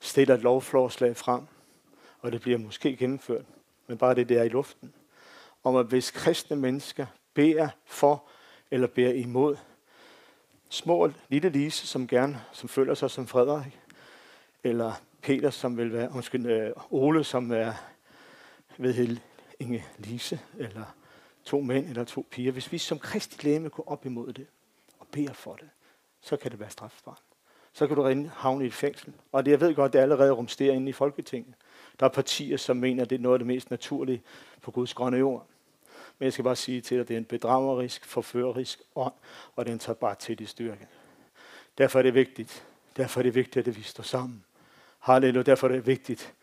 [0.00, 1.46] stiller et lovforslag frem,
[2.20, 3.44] og det bliver måske gennemført,
[3.86, 4.94] men bare det der i luften,
[5.64, 8.28] om at hvis kristne mennesker beder for
[8.70, 9.56] eller beder imod
[10.72, 13.80] små lille Lise, som gerne, som føler sig som Frederik,
[14.64, 17.72] eller Peter, som vil være, undskyld, øh, Ole, som er,
[18.78, 19.16] ved
[19.60, 20.84] Inge Lise, eller
[21.44, 22.52] to mænd eller to piger.
[22.52, 24.46] Hvis vi som kristi læme går op imod det,
[24.98, 25.68] og beder for det,
[26.20, 27.22] så kan det være strafbart.
[27.72, 29.12] Så kan du havne i et fængsel.
[29.32, 31.54] Og det, jeg ved godt, det er allerede rumsterer inde i Folketinget.
[32.00, 34.22] Der er partier, som mener, at det er noget af det mest naturlige
[34.62, 35.46] på Guds grønne jord.
[36.18, 39.12] Men jeg skal bare sige til dig, at det er en bedragerisk, forførerisk ånd,
[39.56, 40.88] og den tager bare til i styrke.
[41.78, 42.66] Derfor er det vigtigt.
[42.96, 44.44] Derfor er det vigtigt, at vi står sammen.
[44.98, 45.42] Halleluja.
[45.42, 46.34] Derfor er det vigtigt,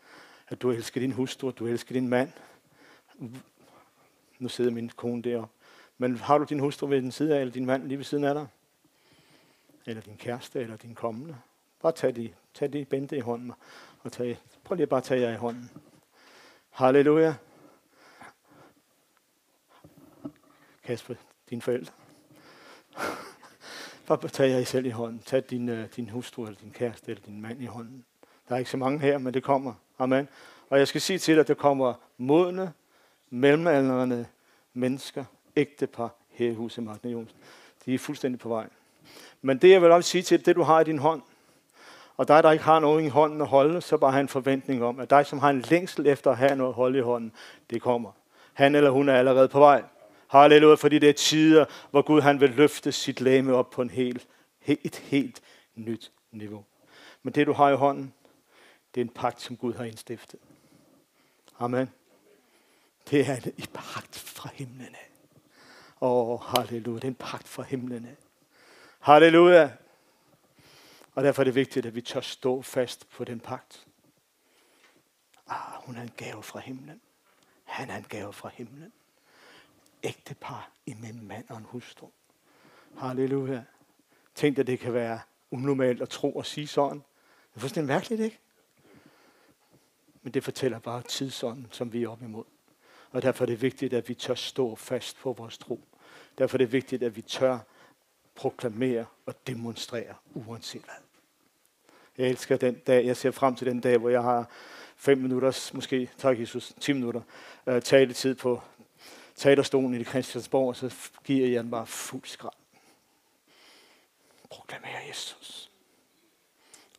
[0.48, 2.32] at du elsker din hustru, du elsker din mand.
[4.38, 5.46] Nu sidder min kone der.
[5.98, 8.24] Men har du din hustru ved den side af, eller din mand lige ved siden
[8.24, 8.46] af dig?
[9.86, 11.36] Eller din kæreste, eller din kommende?
[11.82, 13.52] Bare tag de, tag de bente i hånden,
[14.02, 15.70] og tag, prøv lige at bare tage jer i hånden.
[16.70, 17.34] Halleluja.
[20.84, 21.14] Kasper,
[21.50, 21.92] dine forældre.
[24.06, 25.22] Bare tag jer selv i hånden.
[25.26, 28.04] Tag din, øh, din hustru eller din kæreste eller din mand i hånden.
[28.48, 29.74] Der er ikke så mange her, men det kommer.
[29.98, 30.28] Amen.
[30.70, 32.72] Og jeg skal sige til dig, at der kommer modne,
[33.30, 34.26] mellemaldrende
[34.74, 35.24] mennesker,
[35.56, 37.38] ægtepar her i huset Martin Jonsen.
[37.84, 38.68] De er fuldstændig på vej.
[39.42, 41.22] Men det jeg vil også sige til det du har i din hånd,
[42.16, 44.84] og dig, der ikke har noget i hånden at holde, så bare have en forventning
[44.84, 47.32] om, at dig, som har en længsel efter at have noget at holde i hånden,
[47.70, 48.10] det kommer.
[48.52, 49.82] Han eller hun er allerede på vej.
[50.30, 53.90] Halleluja, fordi det er tider, hvor Gud han vil løfte sit læme op på en
[53.90, 54.28] helt,
[54.66, 55.42] et helt
[55.74, 56.64] nyt niveau.
[57.22, 58.14] Men det, du har i hånden,
[58.94, 60.40] det er en pagt, som Gud har indstiftet.
[61.58, 61.90] Amen.
[63.10, 65.10] Det er en pagt fra himlen af.
[66.00, 68.16] Åh, oh, halleluja, det er en pagt fra himlen af.
[69.00, 69.70] Halleluja.
[71.14, 73.86] Og derfor er det vigtigt, at vi tør stå fast på den pagt.
[75.46, 77.00] Ah, hun er en gave fra himlen.
[77.64, 78.92] Han er en gave fra himlen.
[80.02, 82.08] Ægtepar imellem mand og en hustru.
[82.98, 83.62] Halleluja.
[84.34, 86.98] Tænk at det kan være unormalt at tro og sige sådan.
[86.98, 88.38] Det er fuldstændig mærkeligt, ikke?
[90.22, 92.44] Men det fortæller bare tidsånden, som vi er op imod.
[93.10, 95.80] Og derfor er det vigtigt, at vi tør stå fast på vores tro.
[96.38, 97.58] Derfor er det vigtigt, at vi tør
[98.34, 100.94] proklamere og demonstrere, uanset hvad.
[102.18, 104.48] Jeg elsker den dag, jeg ser frem til den dag, hvor jeg har
[104.96, 107.20] fem minutters, måske, tak Jesus, 10 minutter,
[107.66, 108.62] øh, taletid på
[109.40, 112.54] talerstolen i det Christiansborg, og så giver jeg den bare fuld skrald.
[114.50, 115.70] Proklamer Jesus.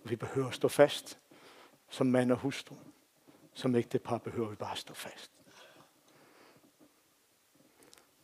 [0.03, 1.17] Vi behøver at stå fast
[1.89, 2.75] som mand og hustru.
[3.53, 5.31] Som ægtepar behøver vi bare at stå fast.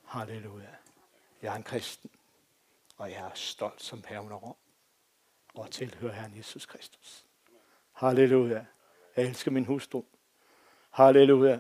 [0.06, 0.70] Halleluja.
[1.42, 2.10] Jeg er en kristen,
[2.98, 4.56] og jeg er stolt som herren og Rom,
[5.54, 7.26] og tilhører Herren Jesus Kristus.
[7.94, 8.66] Halleluja.
[9.16, 10.04] Jeg elsker min hustru.
[10.90, 11.60] Halleluja.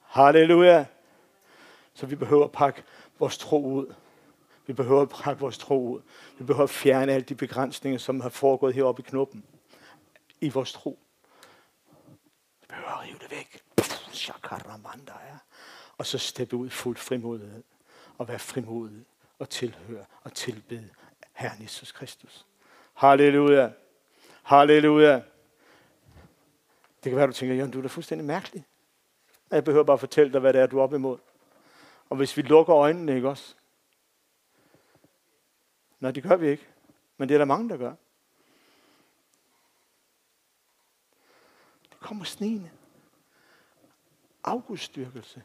[0.00, 0.86] Halleluja.
[2.00, 2.82] Så vi behøver at pakke
[3.18, 3.94] vores tro ud.
[4.66, 6.00] Vi behøver at pakke vores tro ud.
[6.38, 9.44] Vi behøver at fjerne alle de begrænsninger, som har foregået heroppe i knuppen.
[10.40, 10.98] I vores tro.
[12.60, 13.62] Vi behøver at rive det væk.
[15.98, 17.62] Og så steppe ud fuldt frimodighed.
[18.18, 19.04] Og være frimodig
[19.38, 20.88] og tilhøre og tilbede
[21.32, 22.46] Herren Jesus Kristus.
[22.94, 23.70] Halleluja.
[24.42, 25.14] Halleluja.
[27.04, 28.64] Det kan være, du tænker, Jørgen, du er da fuldstændig mærkelig.
[29.50, 31.18] Jeg behøver bare at fortælle dig, hvad det er, du er op imod.
[32.10, 33.54] Og hvis vi lukker øjnene, ikke også?
[36.00, 36.68] Nej, det gør vi ikke.
[37.16, 37.94] Men det er der mange, der gør.
[41.90, 42.70] Det kommer snigende.
[44.44, 45.42] Afgudstyrkelse.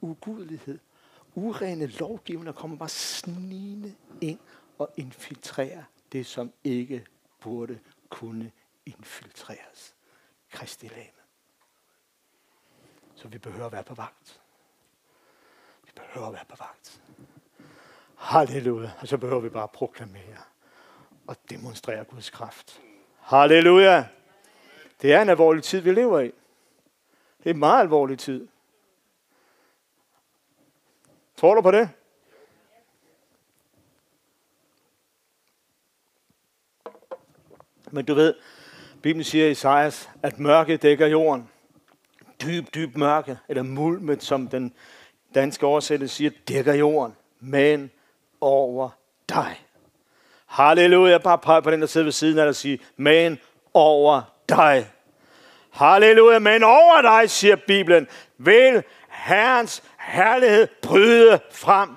[0.00, 0.78] Ugudelighed.
[1.34, 4.38] Urene lovgivninger kommer bare snigende ind
[4.78, 7.06] og infiltrerer det, som ikke
[7.40, 8.52] burde kunne
[8.86, 9.94] infiltreres.
[10.50, 11.20] Kristi lame.
[13.14, 14.40] Så vi behøver at være på vagt.
[16.12, 17.00] Behøver at være på vagt.
[18.16, 18.90] Halleluja.
[19.00, 20.38] Og så behøver vi bare at proklamere
[21.26, 22.80] og demonstrere Guds kraft.
[23.20, 24.04] Halleluja.
[25.02, 26.32] Det er en alvorlig tid, vi lever i.
[27.38, 28.48] Det er en meget alvorlig tid.
[31.36, 31.90] Tror du på det?
[37.90, 38.34] Men du ved,
[39.02, 41.50] Bibelen siger i Isaias, at mørke dækker jorden.
[42.42, 44.74] Dyb, dyb mørke, eller mulmet, som den
[45.34, 47.16] danske oversættelse siger, dækker jorden.
[47.40, 47.90] Men
[48.40, 48.88] over
[49.28, 49.64] dig.
[50.46, 51.18] Halleluja.
[51.18, 53.38] Bare pege på den, der sidder ved siden af dig og sige, men
[53.74, 54.90] over dig.
[55.72, 56.38] Halleluja.
[56.38, 61.88] Men over dig, siger Bibelen, vil Herrens herlighed bryde frem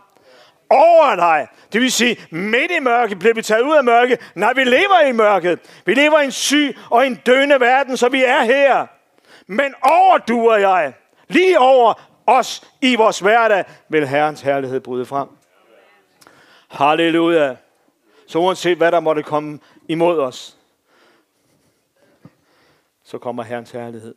[0.70, 1.48] over dig.
[1.74, 4.32] Det vil sige, midt i mørket bliver vi taget ud af mørket.
[4.36, 5.60] Nej, vi lever i mørket.
[5.86, 8.88] Vi lever i en syg og en døende verden, så vi er her.
[9.48, 10.94] Men over du og jeg,
[11.28, 11.94] lige over
[12.28, 15.28] os i vores hverdag, vil Herrens herlighed bryde frem.
[16.68, 17.56] Halleluja.
[18.28, 20.58] Så uanset hvad der måtte komme imod os,
[23.04, 24.16] så kommer Herrens herlighed.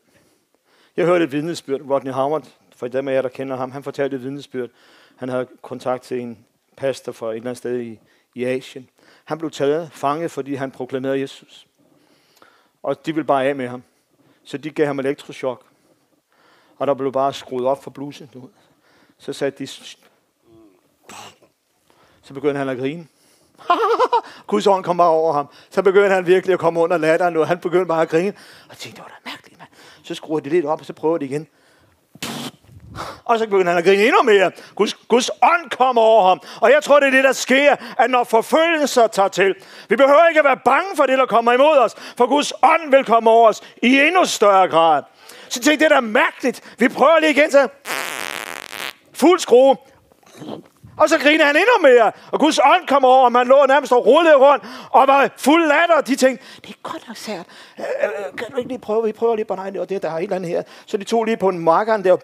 [0.96, 2.44] Jeg hørte et vidnesbyrd, Rodney Howard,
[2.76, 4.70] for dem af jer, der kender ham, han fortalte et vidnesbyrd.
[5.16, 7.98] Han havde kontakt til en pastor fra et eller andet sted i,
[8.34, 8.88] i Asien.
[9.24, 11.66] Han blev taget, fanget, fordi han proklamerede Jesus.
[12.82, 13.82] Og de ville bare af med ham.
[14.44, 15.66] Så de gav ham elektroschok.
[16.78, 18.30] Og der blev bare skruet op for blusen.
[18.34, 18.48] Du.
[19.18, 19.66] Så satte de...
[22.22, 23.06] Så begyndte han at grine.
[24.46, 25.46] Guds ånd kom bare over ham.
[25.70, 28.28] Så begyndte han virkelig at komme under latteren, og han begyndte bare at grine.
[28.28, 29.68] Og jeg tænkte, det var da mærkeligt, mand.
[30.02, 31.48] Så skruede de lidt op, og så prøvede de igen.
[33.24, 34.50] Og så begynder han at grine endnu mere.
[34.74, 36.40] Guds, Guds ånd kommer over ham.
[36.60, 39.54] Og jeg tror, det er det, der sker, at når forfølgelser tager til.
[39.88, 41.94] Vi behøver ikke at være bange for det, der kommer imod os.
[42.16, 45.02] For Guds ånd vil komme over os i endnu større grad.
[45.48, 46.74] Så tænk, det er da mærkeligt.
[46.78, 47.68] Vi prøver lige igen så.
[49.12, 49.76] Fuld skrue.
[50.96, 52.12] Og så griner han endnu mere.
[52.32, 55.68] Og Guds ånd kom over, og man lå nærmest og rullede rundt, og var fuld
[55.68, 56.00] latter.
[56.00, 57.46] De tænkte, det er godt nok sært.
[57.78, 59.04] Øh, øh, kan du ikke lige prøve?
[59.04, 60.62] Vi prøver lige på nej, og det der er et eller andet her.
[60.86, 62.22] Så de tog lige på en markeren der, og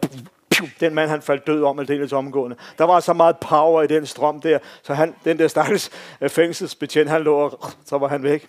[0.80, 2.56] den mand, han faldt død om aldeles omgående.
[2.78, 6.30] Der var så meget power i den strøm der, så han, den der stakkels øh,
[6.30, 8.48] fængselsbetjent, han lå, og så var han væk.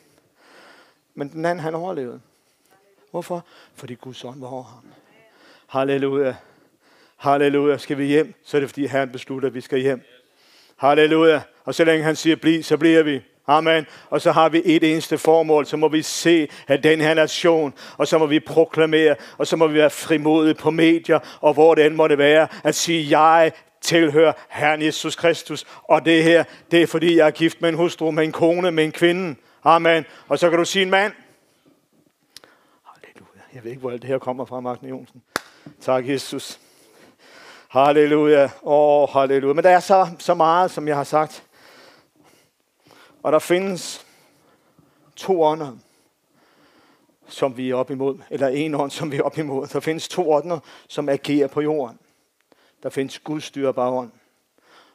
[1.16, 2.20] Men den anden, han overlevede.
[3.14, 3.46] Hvorfor?
[3.76, 4.84] Fordi Guds ånd var over ham.
[5.68, 6.36] Halleluja.
[7.18, 7.78] Halleluja.
[7.78, 10.02] Skal vi hjem, så er det fordi Herren beslutter, at vi skal hjem.
[10.78, 11.42] Halleluja.
[11.66, 13.22] Og så længe han siger bliv, så bliver vi.
[13.48, 13.86] Amen.
[14.10, 17.74] Og så har vi et eneste formål, så må vi se at den her nation,
[17.98, 21.76] og så må vi proklamere, og så må vi være frimodige på medier, og hvor
[21.76, 25.66] det end måtte være, at sige, jeg tilhører Herren Jesus Kristus.
[25.84, 28.72] Og det her, det er fordi, jeg er gift med en hustru, med en kone,
[28.72, 29.36] med en kvinde.
[29.64, 30.06] Amen.
[30.28, 31.14] Og så kan du sige en mand.
[33.54, 35.24] Jeg ved ikke, hvor alt det her kommer fra, Martin Jonsen.
[35.82, 36.60] Tak, Jesus.
[37.70, 38.44] Halleluja.
[38.44, 39.54] Åh, oh, halleluja.
[39.54, 41.44] Men der er så, så meget, som jeg har sagt.
[43.24, 44.06] Og der findes
[45.16, 45.78] to ånder,
[47.28, 49.68] som vi er op imod, eller en ånd, som vi er op imod.
[49.68, 52.00] Der findes to ånder, som agerer på jorden.
[52.84, 54.12] Der findes Guds styrbare ånd,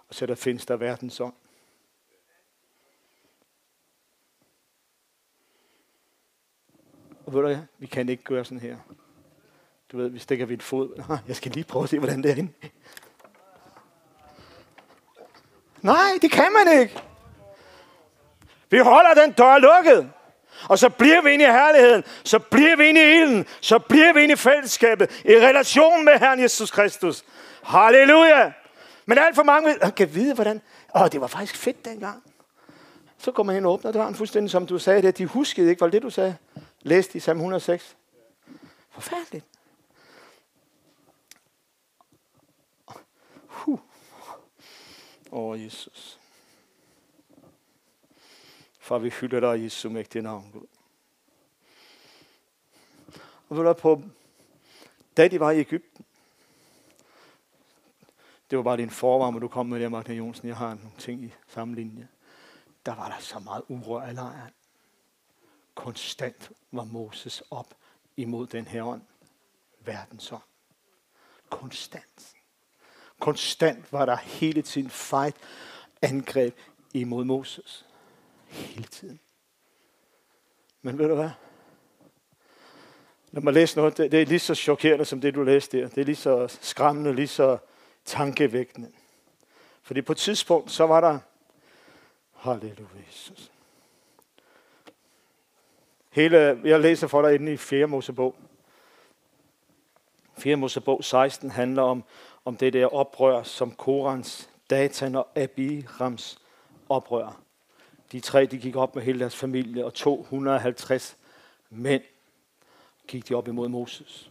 [0.09, 1.35] og så der findes der verdens ånd.
[7.29, 7.57] Og ved du?
[7.79, 8.77] Vi kan ikke gøre sådan her.
[9.93, 11.05] Du ved, vi stikker vi et fod.
[11.09, 12.53] Nej, Jeg skal lige prøve at se, hvordan det er inde.
[15.83, 17.03] Nej, det kan man ikke.
[18.71, 20.11] Vi holder den dør lukket.
[20.69, 22.05] Og så bliver vi inde i herligheden.
[22.25, 23.47] Så bliver vi inde i ilden.
[23.61, 25.23] Så bliver vi inde i fællesskabet.
[25.25, 27.25] I relation med Herren Jesus Kristus.
[27.63, 28.53] Halleluja.
[29.07, 30.61] Men alt for mange kan vide, hvordan...
[30.97, 32.23] Åh, det var faktisk fedt dengang.
[33.19, 35.19] Så går man hen og åbner døren fuldstændig, som du sagde det.
[35.19, 36.37] De huskede ikke, var det det, du sagde?
[36.83, 37.97] Læste i Salm 106.
[38.91, 39.47] Forfærdeligt.
[43.47, 43.79] Huh.
[45.31, 46.21] Åh, oh, Jesus.
[48.79, 50.67] Far, vi hylder dig Jesus, Jesu mægtige navn, Gud.
[53.49, 54.03] Og ved du på,
[55.17, 56.05] da de var i Ægypten,
[58.51, 60.49] det var bare din forvarme, du kom med der, Magne Jonsen.
[60.49, 62.09] Jeg har nogle ting i samme linje.
[62.87, 64.53] Der var der så meget uro i lejren.
[65.79, 67.75] Konstant var Moses op
[68.17, 69.03] imod den her ånd.
[69.81, 70.43] Verdensånd.
[71.51, 72.35] Konstant.
[73.19, 75.37] Konstant var der hele tiden fight,
[76.03, 76.59] angreb
[76.95, 77.87] imod Moses.
[78.47, 79.21] Hele tiden.
[80.83, 81.31] Men ved du hvad?
[83.33, 85.89] Når man læser noget, det, det er lige så chokerende som det, du læste der.
[85.89, 87.59] Det er lige så skræmmende, lige så
[88.05, 88.93] tankevækkende.
[89.83, 91.19] Fordi på et tidspunkt, så var der,
[92.35, 93.51] halleluja Jesus.
[96.19, 97.87] Hele, jeg læser for dig inde i 4.
[97.87, 98.35] Mosebog.
[100.39, 100.57] 4.
[100.57, 102.05] Mosebog 16 handler om,
[102.45, 106.39] om det der oprør, som Korans, Datan og Abirams
[106.89, 107.41] oprør.
[108.13, 111.17] De tre, de gik op med hele deres familie, og 250
[111.71, 112.03] mænd
[113.07, 114.31] gik de op imod Moses.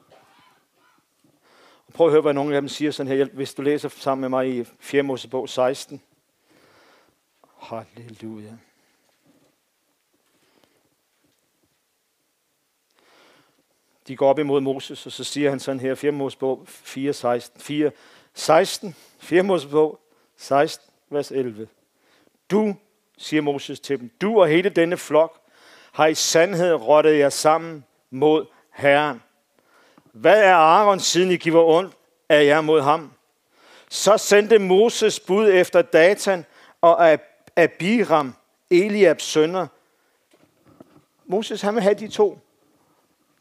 [1.88, 4.22] Og prøv at høre, hvad nogle af dem siger sådan her, hvis du læser sammen
[4.22, 5.04] med mig i 4.
[5.04, 6.02] Mosebog 16.
[7.60, 8.54] Halleluja.
[14.08, 16.12] De går op imod Moses, og så siger han sådan her, 4.
[16.12, 17.92] Mosebog 4, 16, 4,
[18.34, 19.44] 16, 4.
[19.44, 20.00] Mosebog
[20.38, 21.68] 16, vers 11.
[22.52, 22.76] Du
[23.18, 24.12] siger Moses til dem.
[24.22, 25.42] Du og hele denne flok
[25.92, 29.22] har i sandhed rottet jer sammen mod Herren.
[30.14, 31.94] Hvad er Aaron, siden I giver ondt
[32.30, 33.12] af jer mod ham?
[33.90, 36.46] Så sendte Moses bud efter Datan
[36.82, 37.18] og
[37.56, 38.36] Abiram,
[38.72, 39.68] Eliabs sønner.
[41.26, 42.40] Moses han vil have de to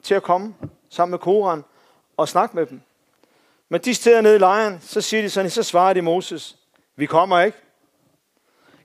[0.06, 0.54] til at komme
[0.90, 1.64] sammen med Koran
[2.16, 2.80] og snakke med dem.
[3.68, 6.58] Men de steder nede i lejren, så siger de sådan, så svarer de Moses,
[6.96, 7.58] vi kommer ikke.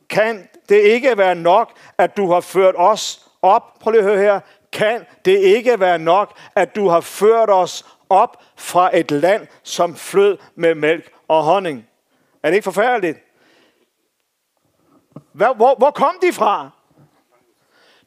[0.09, 3.79] Kan det ikke være nok, at du har ført os op?
[3.79, 4.39] Prøv lige at høre her.
[4.71, 9.95] Kan det ikke være nok, at du har ført os op fra et land, som
[9.95, 11.87] flød med mælk og honning?
[12.43, 13.19] Er det ikke forfærdeligt?
[15.31, 16.69] Hvor, hvor, hvor kom de fra?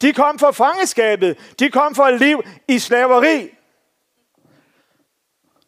[0.03, 1.39] De kom fra fangeskabet.
[1.59, 3.51] De kom fra et liv i slaveri.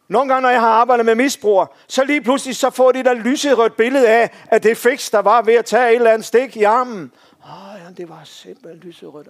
[0.09, 3.15] Nogle gange, når jeg har arbejdet med misbrug, så lige pludselig så får de der
[3.15, 6.57] lyserødt billede af, at det fix, der var ved at tage et eller andet stik
[6.57, 7.13] i armen.
[7.45, 9.29] Åh, oh, ja, det var simpelthen lyserødt.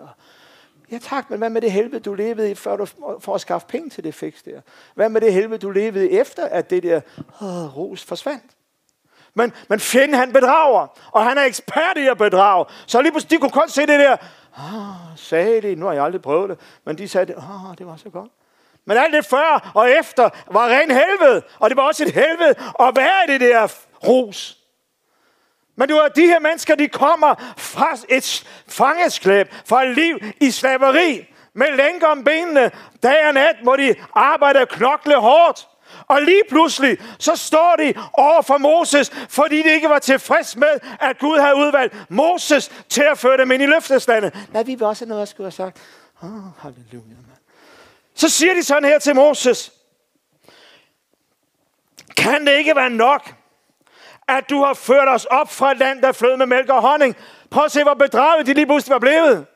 [0.91, 2.87] Ja tak, men hvad med det helvede, du levede i, før du,
[3.21, 4.61] for at skaffe penge til det fix der?
[4.95, 7.01] Hvad med det helvede, du levede efter at det der
[7.41, 8.45] oh, ros forsvandt?
[9.35, 12.64] Men, men fjenden, han bedrager, og han er ekspert i at bedrage.
[12.87, 14.16] Så lige pludselig, de kunne kun se det der.
[14.57, 17.97] Ah, sagde de, nu har jeg aldrig prøvet det, men de sagde, åh, det var
[17.97, 18.31] så godt.
[18.85, 21.43] Men alt det før og efter var ren helvede.
[21.59, 23.69] Og det var også et helvede at være i det der
[24.09, 24.59] ros.
[25.77, 30.51] Men du er de her mennesker, de kommer fra et fangesklæb, fra et liv i
[30.51, 32.71] slaveri, med lænker om benene,
[33.03, 35.69] dag og nat, hvor de arbejder og knokle hårdt.
[36.09, 40.79] Og lige pludselig, så står de over for Moses, fordi de ikke var tilfreds med,
[41.01, 44.37] at Gud havde udvalgt Moses til at føre dem ind i løfteslandet.
[44.53, 45.83] Nej, vi vil også have noget, at skulle have sagt.
[46.23, 46.29] Oh,
[46.59, 47.39] halleluja, mand.
[48.15, 49.73] Så siger de sådan her til Moses.
[52.17, 53.35] Kan det ikke være nok,
[54.29, 57.17] at du har ført os op fra et land, der flød med mælk og honning?
[57.51, 59.47] Prøv at se, hvor bedraget de lige pludselig var blevet.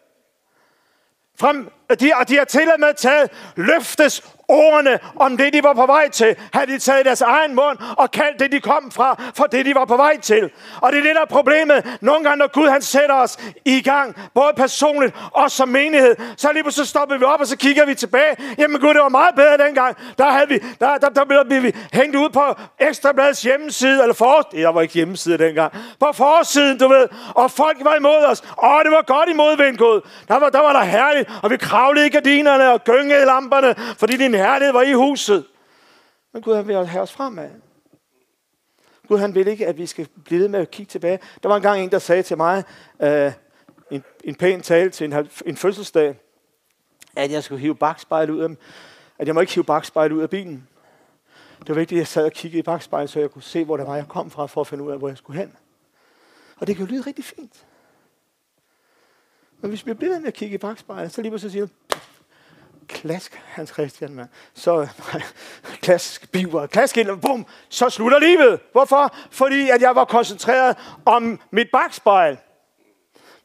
[1.40, 1.70] Frem,
[2.00, 5.86] de, og de har til og med taget løftes ordene om det, de var på
[5.86, 9.44] vej til, havde de taget deres egen mund og kaldt det, de kom fra, for
[9.44, 10.50] det, de var på vej til.
[10.80, 11.98] Og det er det, der er problemet.
[12.00, 16.52] Nogle gange, når Gud han sætter os i gang, både personligt og som menighed, så
[16.52, 18.36] lige pludselig stopper vi op, og så kigger vi tilbage.
[18.58, 19.96] Jamen Gud, det var meget bedre dengang.
[20.18, 22.44] Der, havde vi, der, der, der blev vi hængt ud på
[22.80, 27.76] Ekstrabladets hjemmeside, eller for, jeg var ikke hjemmeside dengang, på forsiden, du ved, og folk
[27.80, 28.42] var imod os.
[28.62, 30.00] Åh, det var godt imod Gud.
[30.28, 33.74] Der var, der var der herligt, og vi kravlede i gardinerne og gyngede i lamperne,
[33.98, 35.46] fordi din herlighed var i huset.
[36.32, 37.50] Men Gud han vil have os fremad.
[39.08, 41.18] Gud han vil ikke, at vi skal blive ved med at kigge tilbage.
[41.42, 42.64] Der var engang en, der sagde til mig,
[43.02, 43.32] øh,
[43.90, 46.18] en, en pæn tale til en, en fødselsdag,
[47.16, 48.48] at jeg skulle hive bagspejlet ud af
[49.20, 50.68] at jeg må ikke hive bagspejlet ud af bilen.
[51.58, 53.76] Det var vigtigt, at jeg sad og kiggede i bagspejlet, så jeg kunne se, hvor
[53.76, 55.56] det var, jeg kom fra, for at finde ud af, hvor jeg skulle hen.
[56.56, 57.66] Og det kan jo lyde rigtig fint.
[59.60, 61.66] Men hvis vi bliver ved med at kigge i bagspejlet, så lige så siger
[62.90, 64.28] klask, Hans Christian, mand.
[64.54, 64.88] Så,
[65.84, 68.60] klask, biver, klask ind, bum, så slutter livet.
[68.72, 69.14] Hvorfor?
[69.30, 72.38] Fordi at jeg var koncentreret om mit bagspejl.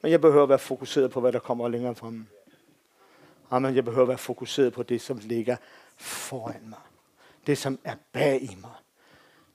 [0.01, 2.27] Men jeg behøver at være fokuseret på, hvad der kommer længere frem.
[3.51, 5.55] Amen, jeg behøver at være fokuseret på det, som ligger
[5.97, 6.79] foran mig.
[7.47, 8.71] Det, som er bag i mig.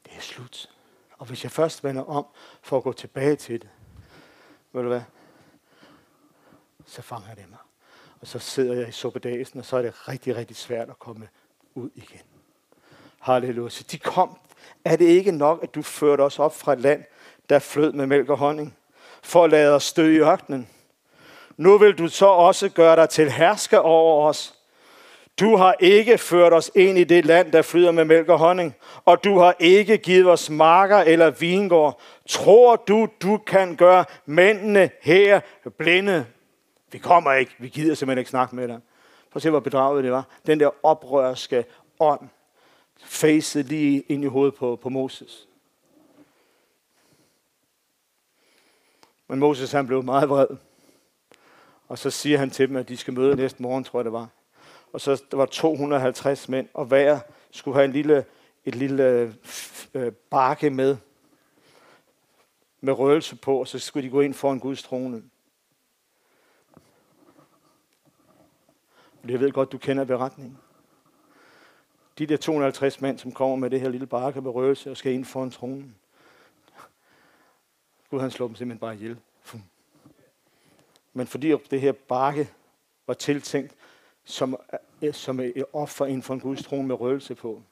[0.05, 0.71] Det er slut.
[1.19, 2.27] Og hvis jeg først vender om
[2.63, 3.69] for at gå tilbage til det,
[4.73, 5.03] ved du hvad?
[6.87, 7.59] Så fanger det mig.
[8.21, 11.29] Og så sidder jeg i suppedasen, og så er det rigtig, rigtig svært at komme
[11.75, 12.21] ud igen.
[13.21, 13.69] Halleluja.
[13.69, 14.39] Så de kom.
[14.85, 17.05] Er det ikke nok, at du førte os op fra et land,
[17.49, 18.77] der flød med mælk og honning,
[19.23, 20.69] for at lade os støde i ørkenen?
[21.57, 24.55] Nu vil du så også gøre dig til hersker over os.
[25.41, 28.75] Du har ikke ført os ind i det land, der flyder med mælk og honning,
[29.05, 32.01] og du har ikke givet os marker eller vingård.
[32.29, 35.41] Tror du, du kan gøre mændene her
[35.79, 36.27] blinde?
[36.93, 37.55] Vi kommer ikke.
[37.59, 38.81] Vi gider simpelthen ikke snakke med dig.
[39.31, 40.27] Prøv at se, hvor bedraget det var.
[40.47, 41.65] Den der oprørske
[42.01, 42.29] ånd
[43.05, 45.49] facede lige ind i hovedet på, på Moses.
[49.29, 50.47] Men Moses han blev meget vred.
[51.89, 54.13] Og så siger han til dem, at de skal møde næste morgen, tror jeg det
[54.13, 54.29] var.
[54.93, 57.21] Og så der var 250 mænd, og hver
[57.51, 58.25] skulle have en lille,
[58.65, 59.35] et lille
[59.95, 60.97] øh, bakke med,
[62.81, 65.23] med røgelse på, og så skulle de gå ind for en Guds trone.
[69.29, 70.59] Jeg ved godt, du kender beretningen.
[72.19, 75.13] De der 250 mænd, som kommer med det her lille barke med røgelse og skal
[75.13, 75.95] ind for en trone.
[78.11, 79.17] Gud han slår dem simpelthen bare ihjel.
[81.13, 82.51] Men fordi det her barke
[83.07, 83.75] var tiltænkt
[84.25, 84.57] som,
[85.13, 87.63] som et offer inden for en Guds trone med røgelse på,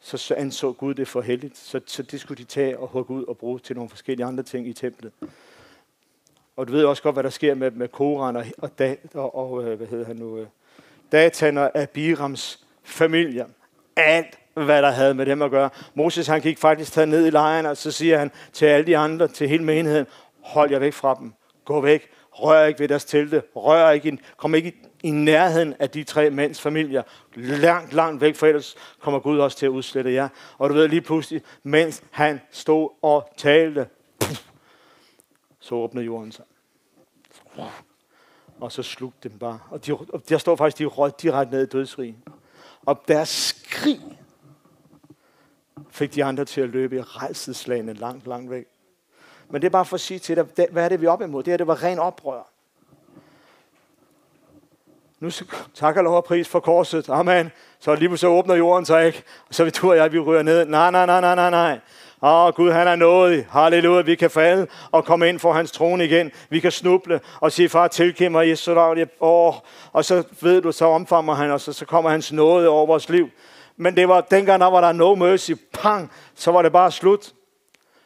[0.00, 1.56] så anså Gud det for heldigt.
[1.56, 4.42] Så, så det skulle de tage og hugge ud og bruge til nogle forskellige andre
[4.42, 5.12] ting i templet.
[6.56, 8.70] Og du ved også godt, hvad der sker med, med Koran og, og,
[9.14, 10.46] og, og øh, hvad hedder han nu, øh,
[11.12, 13.46] Datan og Abirams familie.
[13.96, 15.70] Alt, hvad der havde med dem at gøre.
[15.94, 18.96] Moses han gik faktisk taget ned i lejren, og så siger han til alle de
[18.96, 20.06] andre, til hele menigheden,
[20.40, 21.32] hold jer væk fra dem.
[21.64, 22.10] Gå væk.
[22.32, 23.42] Rør ikke ved deres telte.
[23.56, 24.08] Rør ikke.
[24.08, 24.18] ind.
[24.36, 27.02] Kom ikke i nærheden af de tre mænds familier.
[27.36, 30.28] Langt, langt væk, for ellers kommer Gud også til at udslette jer.
[30.58, 33.86] Og du ved lige pludselig, mens han stod og talte,
[35.64, 36.44] så åbnede jorden sig.
[38.60, 39.58] Og så slugte dem bare.
[39.70, 42.18] Og, de, og der står faktisk, de røg direkte ned i dødsrig.
[42.86, 44.00] Og deres skrig
[45.90, 48.64] fik de andre til at løbe i rejselslagene langt, langt væk.
[49.48, 51.22] Men det er bare for at sige til dig, hvad er det, vi er op
[51.22, 51.42] imod?
[51.42, 52.50] Det her, det var ren oprør.
[55.20, 55.30] Nu
[55.74, 57.08] takker lov og pris for korset.
[57.08, 57.50] Amen.
[57.80, 59.22] Så lige så åbner jorden sig ikke.
[59.48, 60.64] Og så vi tror jeg, at vi ryger ned.
[60.64, 61.80] Nej, nej, nej, nej, nej, nej.
[62.24, 63.46] Åh, oh, Gud, han er nådig.
[63.50, 66.30] Halleluja, vi kan falde og komme ind for hans trone igen.
[66.48, 68.76] Vi kan snuble og sige, far, tilgiv mig, Jesus.
[69.20, 69.54] Oh.
[69.92, 73.08] Og så ved du, så omfammer han os, og så kommer hans nåde over vores
[73.08, 73.30] liv.
[73.76, 77.32] Men det var, dengang der var der no mercy, pang, så var det bare slut.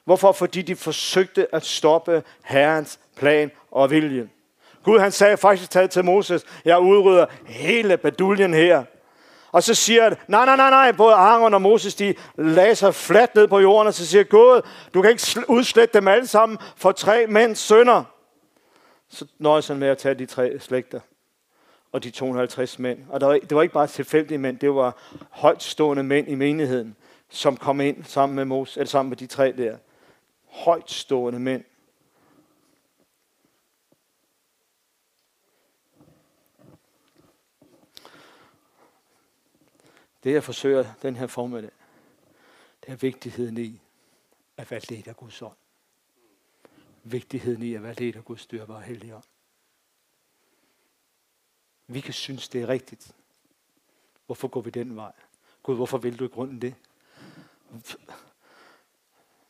[0.05, 0.33] Hvorfor?
[0.33, 4.29] Fordi de forsøgte at stoppe Herrens plan og vilje.
[4.85, 8.85] Gud han sagde faktisk til Moses, jeg udrydder hele baduljen her.
[9.53, 12.95] Og så siger han, nej, nej, nej, nej, både Aaron og Moses, de lagde sig
[12.95, 14.63] fladt ned på jorden, og så siger Gud,
[14.95, 18.05] du kan ikke udslette dem alle sammen for tre mænds sønder.
[19.09, 21.01] Så nøjes han med at tage de tre slægter
[21.93, 22.99] og de 250 mænd.
[23.09, 24.97] Og der var, det var ikke bare tilfældige mænd, det var
[25.31, 26.97] højtstående mænd i menigheden,
[27.31, 29.77] som kom ind sammen med, Moses, eller sammen med de tre der.
[30.51, 31.65] Højtstående mænd.
[40.29, 41.71] Det jeg forsøger den her formiddag,
[42.81, 43.81] det er vigtigheden i
[44.57, 45.57] at være ledt af Guds ånd.
[47.05, 49.25] Vigtigheden i at være ledt af Guds dyrbare hellige ånd.
[51.87, 53.15] Vi kan synes, det er rigtigt.
[54.27, 55.13] Hvorfor går vi den vej?
[55.63, 56.75] Gud, hvorfor vil du i grunden det?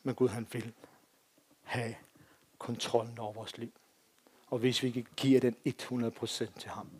[0.02, 0.74] Men Gud, han vil
[1.62, 1.94] have
[2.58, 3.72] kontrollen over vores liv.
[4.46, 6.90] Og hvis vi ikke giver den 100% til ham,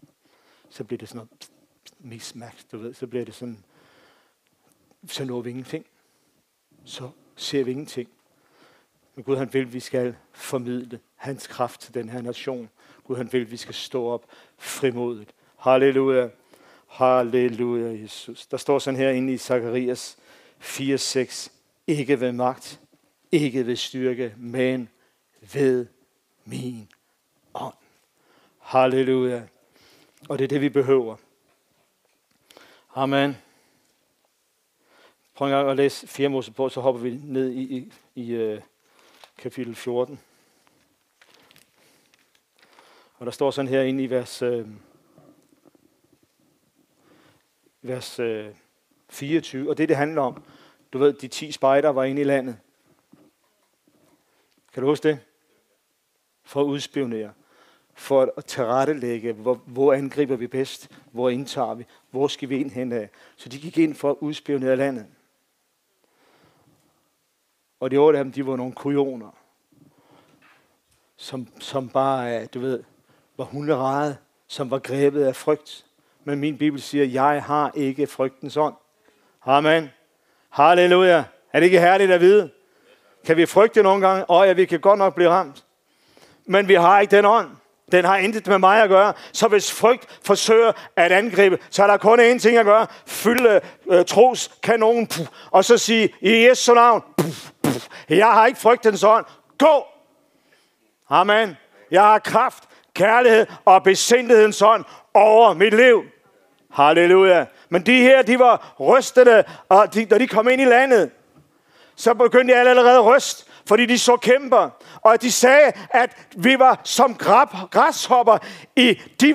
[0.71, 1.58] så bliver det sådan noget
[1.99, 2.95] mismatch, du ved.
[2.95, 3.65] Så bliver det sådan,
[5.07, 5.87] så når vi ingenting.
[6.85, 8.09] Så ser vi ingenting.
[9.15, 12.71] Men Gud han vil, at vi skal formidle hans kraft til den her nation.
[13.05, 14.27] Gud han vil, at vi skal stå op
[14.59, 15.35] frimodigt.
[15.57, 16.29] Halleluja.
[16.87, 18.47] Halleluja, Jesus.
[18.47, 20.17] Der står sådan her inde i Zakarias
[20.61, 21.51] 4:6.
[21.87, 22.81] Ikke ved magt,
[23.33, 24.89] ikke ved styrke, men
[25.53, 25.87] ved
[26.45, 26.89] min
[27.55, 27.75] ånd.
[28.59, 29.43] Halleluja.
[30.29, 31.17] Og det er det, vi behøver.
[32.99, 33.37] Amen.
[35.35, 38.63] Prøv en gang at læse 4 Mosebog, så hopper vi ned i, i, i uh,
[39.39, 40.21] kapitel 14.
[43.19, 44.69] Og der står sådan her inde i vers, øh,
[47.83, 48.55] vers øh,
[49.09, 50.43] 24, og det det handler om,
[50.93, 52.59] du ved, de 10 spejder var inde i landet.
[54.73, 55.21] Kan du huske det?
[56.45, 57.33] For at udspionere
[57.99, 62.71] for at tilrettelægge, hvor, hvor angriber vi bedst, hvor indtager vi, hvor skal vi ind
[62.71, 63.09] hen af.
[63.37, 65.07] Så de gik ind for at udspionere landet.
[67.81, 69.31] Og de otte af dem, de var nogle kujoner,
[71.17, 72.83] som, som bare, du ved,
[73.37, 75.87] var hunderede, som var grebet af frygt.
[76.25, 78.75] Men min bibel siger, jeg har ikke frygtens ånd.
[79.45, 79.91] Amen.
[80.49, 81.25] Halleluja.
[81.53, 82.51] Er det ikke herligt at vide?
[83.27, 84.31] Kan vi frygte nogle gange?
[84.31, 85.65] Åh ja, vi kan godt nok blive ramt.
[86.47, 87.58] Men vi har ikke den ånd.
[87.93, 89.13] Den har intet med mig at gøre.
[89.33, 92.87] Så hvis frygt forsøger at angribe, så er der kun én ting at gøre.
[93.07, 93.61] Fylde
[93.91, 97.27] øh, tros kanonen, puh, og så sige, i Jesu navn, puh,
[97.63, 97.73] puh,
[98.09, 99.25] jeg har ikke frygtens ånd.
[99.59, 99.85] Gå!
[101.11, 101.57] Amen.
[101.91, 102.65] Jeg har kraft,
[102.95, 104.85] kærlighed og besindelighedens ånd
[105.15, 106.03] over mit liv.
[106.73, 107.47] Halleluja.
[107.69, 111.11] Men de her, de var rystede, og de, da de kom ind i landet,
[111.99, 114.71] så begyndte jeg allerede at ryste fordi de så kæmper.
[114.95, 117.15] Og de sagde, at vi var som
[117.71, 118.39] græshopper
[118.77, 119.35] i de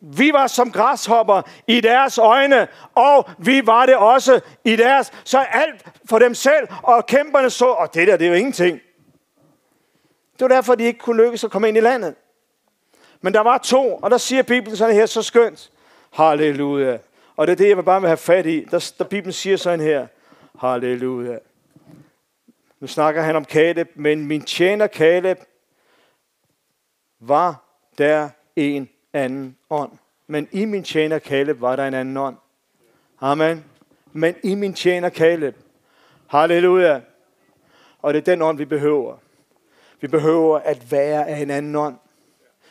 [0.00, 5.12] vi var som græshopper i deres øjne, og vi var det også i deres.
[5.24, 8.80] Så alt for dem selv, og kæmperne så, og det der, det er jo ingenting.
[10.32, 12.14] Det var derfor, de ikke kunne lykkes at komme ind i landet.
[13.20, 15.70] Men der var to, og der siger Bibelen sådan her, så skønt.
[16.12, 16.98] Halleluja.
[17.36, 18.64] Og det er det, jeg bare vil have fat i.
[18.70, 20.06] Der, der Bibelen siger sådan her.
[20.60, 21.38] Halleluja.
[22.80, 25.38] Nu snakker han om Kaleb, men min tjener Kaleb
[27.20, 27.64] var
[27.98, 29.92] der en anden ånd.
[30.26, 32.36] Men i min tjener Kaleb var der en anden ånd.
[33.20, 33.64] Amen.
[34.12, 35.56] Men i min tjener Kaleb.
[36.26, 37.00] Halleluja.
[38.02, 39.16] Og det er den ånd, vi behøver.
[40.00, 41.96] Vi behøver at være af en anden ånd.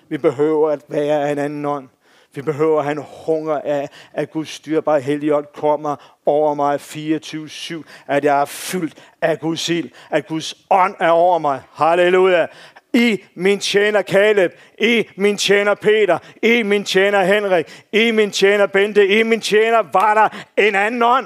[0.07, 1.89] Vi behøver at være af en anden ånd.
[2.37, 7.83] Vi behøver at have en hunger af, at Guds styrbare helligånd kommer over mig 24-7.
[8.07, 9.89] At jeg er fyldt af Guds ild.
[10.09, 11.61] At Guds ånd er over mig.
[11.73, 12.45] Halleluja.
[12.93, 18.65] I min tjener Caleb, i min tjener Peter, i min tjener Henrik, i min tjener
[18.65, 20.29] Bente, i min tjener var der
[20.67, 21.25] en anden ånd.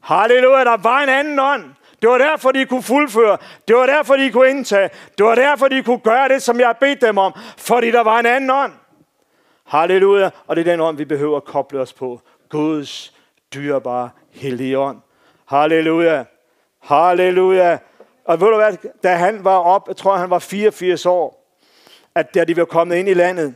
[0.00, 1.64] Halleluja, der var en anden ånd.
[2.02, 3.38] Det var derfor, de kunne fuldføre.
[3.68, 4.90] Det var derfor, de kunne indtage.
[5.18, 7.32] Det var derfor, de kunne gøre det, som jeg har bedt dem om.
[7.58, 8.72] Fordi der var en anden ånd.
[9.66, 10.30] Halleluja.
[10.46, 12.20] Og det er den ånd, vi behøver at koble os på.
[12.48, 13.14] Guds
[13.54, 15.00] dyrebare hellige ånd.
[15.46, 16.24] Halleluja.
[16.80, 17.78] Halleluja.
[18.24, 21.56] Og ved du hvad, da han var op, jeg tror han var 84 år,
[22.14, 23.54] at da de var kommet ind i landet,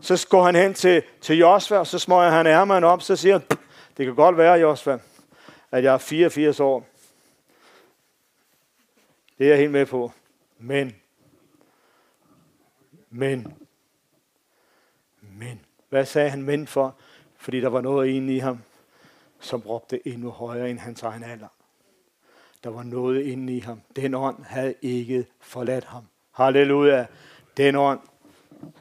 [0.00, 3.38] så går han hen til, til Josva, og så smøger han ærmeren op, så siger
[3.38, 3.58] han,
[3.96, 4.98] det kan godt være, Josva,
[5.70, 6.86] at jeg er 84 år.
[9.38, 10.12] Det er jeg helt med på.
[10.58, 10.94] Men,
[13.10, 13.56] men,
[15.38, 15.60] men.
[15.88, 16.96] Hvad sagde han men for?
[17.36, 18.58] Fordi der var noget inde i ham,
[19.40, 21.48] som råbte endnu højere end hans egen alder.
[22.64, 23.80] Der var noget inde i ham.
[23.96, 26.04] Den ånd havde ikke forladt ham.
[26.32, 27.06] Halleluja.
[27.56, 28.00] Den ånd,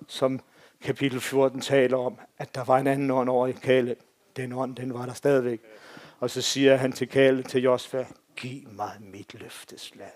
[0.07, 0.39] som
[0.81, 3.99] kapitel 14 taler om, at der var en anden ånd over i Kaleb.
[4.35, 5.61] Den ånd, den var der stadigvæk.
[6.19, 10.11] Og så siger han til Kaleb, til Josfa, giv mig mit løftesland.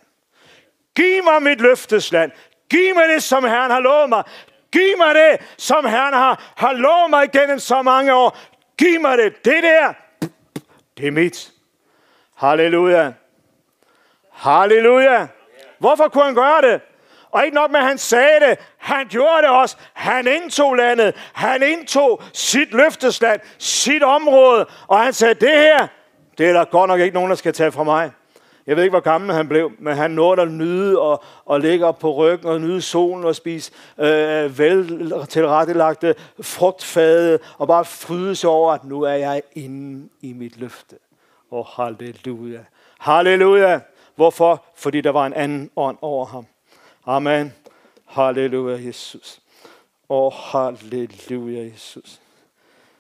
[0.96, 2.32] Giv mig mit løftesland.
[2.70, 4.24] Giv mig det, som Herren har lovet mig.
[4.78, 8.38] Giv mig det, som Herren har, har lovet mig gennem så mange år.
[8.78, 9.46] Giv mig det.
[9.46, 9.94] Det der,
[10.98, 11.52] det er mit.
[12.36, 13.12] Halleluja.
[14.32, 15.28] Halleluja.
[15.80, 16.82] Hvorfor kunne han gøre det?
[17.32, 19.78] Og ikke nok med, at han sagde det, han gjorde det også.
[19.94, 21.16] Han indtog landet.
[21.34, 24.66] Han indtog sit løftesland, sit område.
[24.88, 25.88] Og han sagde, det her,
[26.38, 28.12] det er der godt nok ikke nogen, der skal tage fra mig.
[28.68, 31.86] Jeg ved ikke, hvor gammel han blev, men han nåede at nyde og, og ligge
[31.86, 38.36] op på ryggen og nyde solen og spise øh, vel tilrettelagte frugtfade og bare fryde
[38.36, 40.96] sig over, at nu er jeg inde i mit løfte.
[41.52, 42.60] Og oh, halleluja.
[43.00, 43.80] Halleluja.
[44.16, 44.64] Hvorfor?
[44.76, 46.46] Fordi der var en anden ånd over ham.
[47.06, 47.54] Amen.
[48.06, 49.40] Halleluja, Jesus.
[50.10, 52.22] Og oh, halleluja, Jesus.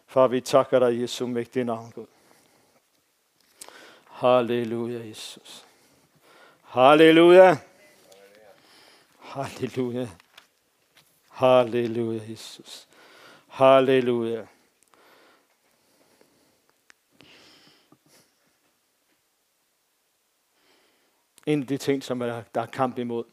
[0.07, 2.05] Far, vi takker dig, Jesu mægtige navn, Gud.
[4.17, 5.67] Halleluja, Jesus.
[6.63, 7.57] Halleluja.
[9.19, 10.07] Halleluja.
[11.29, 12.87] Halleluja, Jesus.
[13.47, 14.45] Halleluja.
[21.45, 23.23] En af de ting, som er, der er kamp imod,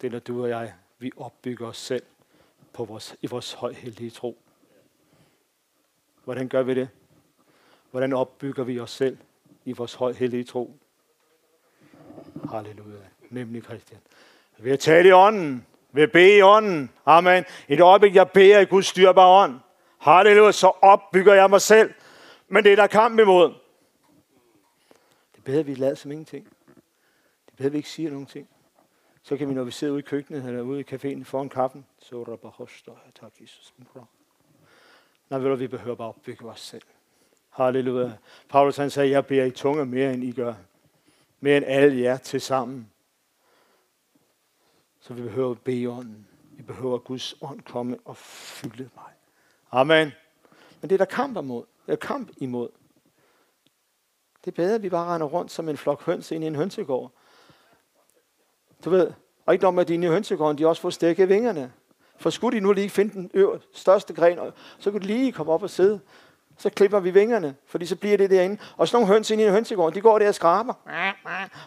[0.00, 2.06] det er, når du og jeg, vi opbygger os selv
[2.72, 4.38] på vores, i vores højhellige tro.
[6.24, 6.88] Hvordan gør vi det?
[7.90, 9.18] Hvordan opbygger vi os selv
[9.64, 10.76] i vores højhellige tro?
[12.50, 12.96] Halleluja.
[13.30, 14.00] Nemlig Christian.
[14.58, 15.66] Ved at tale i ånden.
[15.92, 16.90] Ved at bede i ånden.
[17.06, 17.44] Amen.
[17.68, 19.60] Et øjeblik, jeg beder i Guds styrbare ånd.
[19.98, 20.52] Halleluja.
[20.52, 21.94] Så opbygger jeg mig selv.
[22.48, 23.48] Men det er der kamp imod.
[25.32, 26.44] Det er bedre, at vi lader som ingenting.
[27.46, 28.48] Det er bedre, at vi ikke siger nogen ting.
[29.22, 31.86] Så kan vi, når vi sidder ude i køkkenet eller ude i caféen foran kaffen,
[31.98, 32.92] så er der bare hoster.
[33.20, 33.74] Tak, Jesus.
[35.30, 36.82] Nej, ved du, vi behøver bare opbygge os selv.
[37.54, 38.12] Halleluja.
[38.48, 40.54] Paulus han sagde, jeg beder i tunge mere end I gør.
[41.40, 42.90] Mere end alle jer til sammen.
[45.00, 46.26] Så vi behøver at bede ånden.
[46.50, 49.12] Vi behøver at Guds ånd komme og fylde mig.
[49.72, 50.12] Amen.
[50.80, 51.64] Men det er der kamp imod.
[51.86, 52.68] Det er kamp imod.
[54.44, 56.56] Det er bedre, at vi bare render rundt som en flok høns ind i en
[56.56, 57.12] hønsegård.
[58.84, 59.12] Du ved,
[59.46, 61.72] og ikke nok med, at de inde i hønsegården, de også får stækket vingerne.
[62.16, 64.38] For skulle de nu lige finde den øver, største gren,
[64.78, 66.00] så kunne de lige komme op og sidde.
[66.58, 68.56] Så klipper vi vingerne, fordi så bliver det derinde.
[68.76, 70.74] Og sådan nogle høns inde i en hønsegård, de går der og skraber.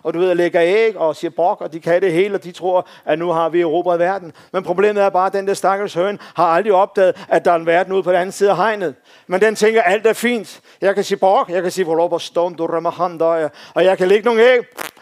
[0.04, 2.44] Og du ved, at lægger æg og siger brok, og de kan det hele, og
[2.44, 4.34] de tror, at nu har vi erobret verden.
[4.54, 7.56] Men problemet er bare, at den der stakkels høn har aldrig opdaget, at der er
[7.56, 8.96] en verden ude på den anden side af hegnet.
[9.28, 10.62] Men den tænker, alt er fint.
[10.82, 11.96] Jeg kan sige brok, jeg kan sige, hvor
[13.76, 14.60] og jeg kan lægge nogle æg,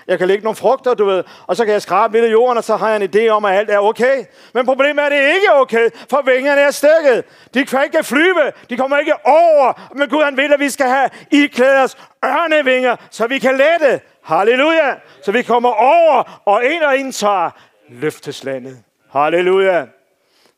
[0.07, 2.57] jeg kan lægge nogle frugter, du ved, og så kan jeg skrabe lidt af jorden,
[2.57, 4.25] og så har jeg en idé om, at alt er okay.
[4.53, 7.23] Men problemet er, at det ikke er okay, for vingerne er stikket.
[7.53, 9.91] De kan ikke flyve, de kommer ikke over.
[9.95, 14.01] Men Gud han vil, at vi skal have iklædet os ørnevinger, så vi kan lette.
[14.23, 14.95] Halleluja.
[15.23, 17.49] Så vi kommer over og ind og indtager
[17.89, 18.83] løfteslandet.
[19.11, 19.85] Halleluja.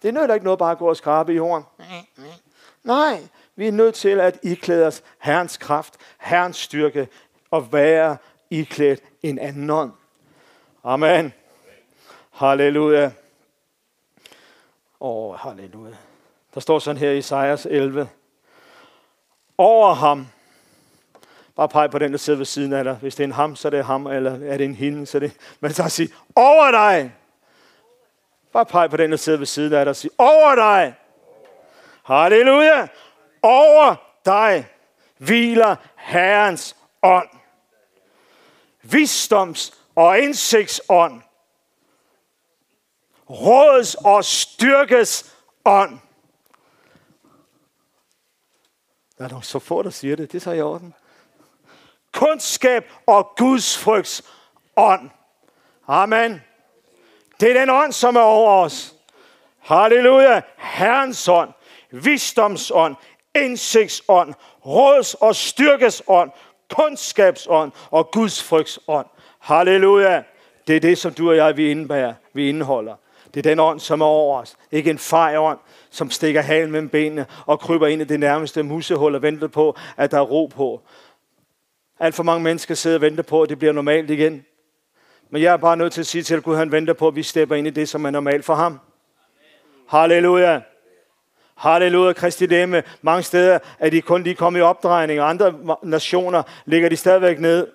[0.04, 1.66] Det nytter ikke noget bare at gå og skrabe i jorden.
[2.84, 3.20] Nej,
[3.56, 7.08] vi er nødt til at iklæde os Herrens kraft, Herrens styrke
[7.52, 8.18] og være
[8.50, 9.92] iklædt en anden ånd.
[10.84, 11.34] Amen.
[12.32, 13.12] Halleluja.
[15.00, 15.96] Åh, oh, halleluja.
[16.54, 18.10] Der står sådan her i Isaias 11.
[19.58, 20.28] Over ham.
[21.56, 22.94] Bare pege på den, der sidder ved siden af dig.
[22.94, 25.18] Hvis det er en ham, så er det ham, eller er det en hende, så
[25.18, 25.38] er det...
[25.60, 27.14] Men så sige, over dig.
[28.54, 30.96] Bare pege på den, der sidder ved siden af dig og sige, over dig.
[32.04, 32.88] Halleluja.
[33.42, 33.96] Over
[34.26, 34.68] dig
[35.18, 37.30] hviler Herrens ånd
[38.94, 41.22] visdoms- og indsigtsånd.
[43.30, 45.36] Råds- og styrkes
[45.66, 46.00] ånd.
[49.18, 50.32] Der er nogle så få, der siger det.
[50.32, 50.94] Det er så i orden.
[52.12, 54.24] Kundskab og Guds frygts
[54.76, 55.10] ånd.
[55.88, 56.42] Amen.
[57.40, 58.96] Det er den ånd, som er over os.
[59.60, 60.42] Halleluja.
[60.58, 61.54] Herrens ånd,
[61.92, 62.96] visdomsånd,
[63.36, 64.34] indsigtsånd,
[64.66, 66.32] råds- og styrkesånd,
[66.76, 69.08] kundskabsånd og Guds frygtsånd.
[69.40, 70.24] Halleluja.
[70.68, 72.96] Det er det, som du og jeg, vi indbærer, vi indeholder.
[73.34, 74.56] Det er den ånd, som er over os.
[74.72, 75.60] Ikke en fejånd,
[75.90, 79.78] som stikker halen mellem benene og kryber ind i det nærmeste musehul og venter på,
[79.98, 80.82] at der er ro på.
[82.00, 84.46] Alt for mange mennesker sidder og venter på, at det bliver normalt igen.
[85.30, 87.16] Men jeg er bare nødt til at sige til Gud, at han venter på, at
[87.16, 88.80] vi stepper ind i det, som er normalt for ham.
[89.88, 90.62] Halleluja.
[91.58, 92.84] Halleluja, Kristi Demme.
[93.02, 95.54] Mange steder er de kun lige kommet i opdrejning, og andre
[95.84, 97.68] nationer ligger de stadigvæk ned.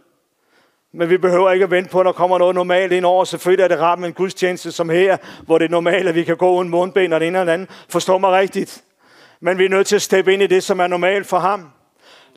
[0.95, 3.25] Men vi behøver ikke at vente på, at der kommer noget normalt ind over.
[3.25, 5.17] Selvfølgelig er det rart med en gudstjeneste som her,
[5.47, 7.71] hvor det er normalt, at vi kan gå uden mundben og det ene eller andet.
[7.89, 8.83] Forstå mig rigtigt.
[9.41, 11.71] Men vi er nødt til at steppe ind i det, som er normalt for ham.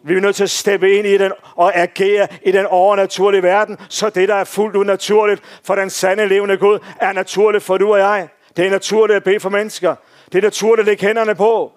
[0.04, 3.78] Vi er nødt til at steppe ind i den og agere i den overnaturlige verden,
[3.90, 7.94] så det, der er fuldt ud for den sande levende Gud, er naturligt for du
[7.94, 8.28] og jeg.
[8.58, 9.96] Det er naturligt at bede for mennesker.
[10.32, 11.74] Det er naturligt at lægge hænderne på.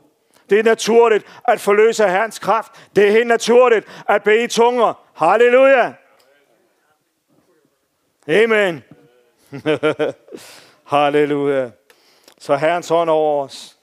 [0.51, 2.73] Det er naturligt at forløse Herrens kraft.
[2.97, 5.05] Det er helt naturligt at bede i tunger.
[5.15, 5.93] Halleluja.
[8.29, 8.85] Amen.
[10.93, 11.71] Halleluja.
[12.39, 13.79] Så Herrens ånd over os.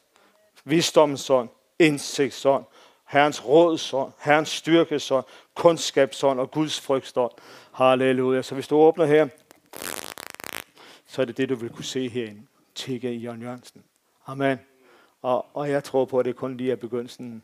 [0.63, 1.49] Visdomsånd,
[1.79, 2.65] indsigtsånd,
[3.07, 7.31] Herrens rådsånd, Herrens styrkesånd, kundskabsånd og Guds frygtsånd.
[7.73, 8.41] Halleluja.
[8.41, 9.27] Så hvis du åbner her,
[11.07, 12.41] så er det det, du vil kunne se herinde.
[12.75, 13.83] Tikke i Jørgen Jørgensen.
[14.25, 14.59] Amen.
[15.21, 17.43] Og, og jeg tror på, at det kun lige er begyndelsen.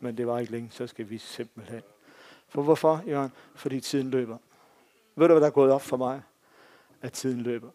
[0.00, 1.82] Men det var ikke længe, så skal vi simpelthen.
[2.48, 3.32] For hvorfor, Jørgen?
[3.54, 4.38] Fordi tiden løber.
[5.14, 6.22] Ved du, hvad der er gået op for mig?
[7.02, 7.70] At tiden løber.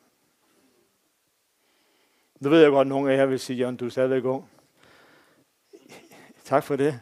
[2.40, 4.50] Nu ved jeg godt, at nogle af jer vil sige, Jørgen, du er stadigvæk ung.
[6.44, 7.00] Tak for det.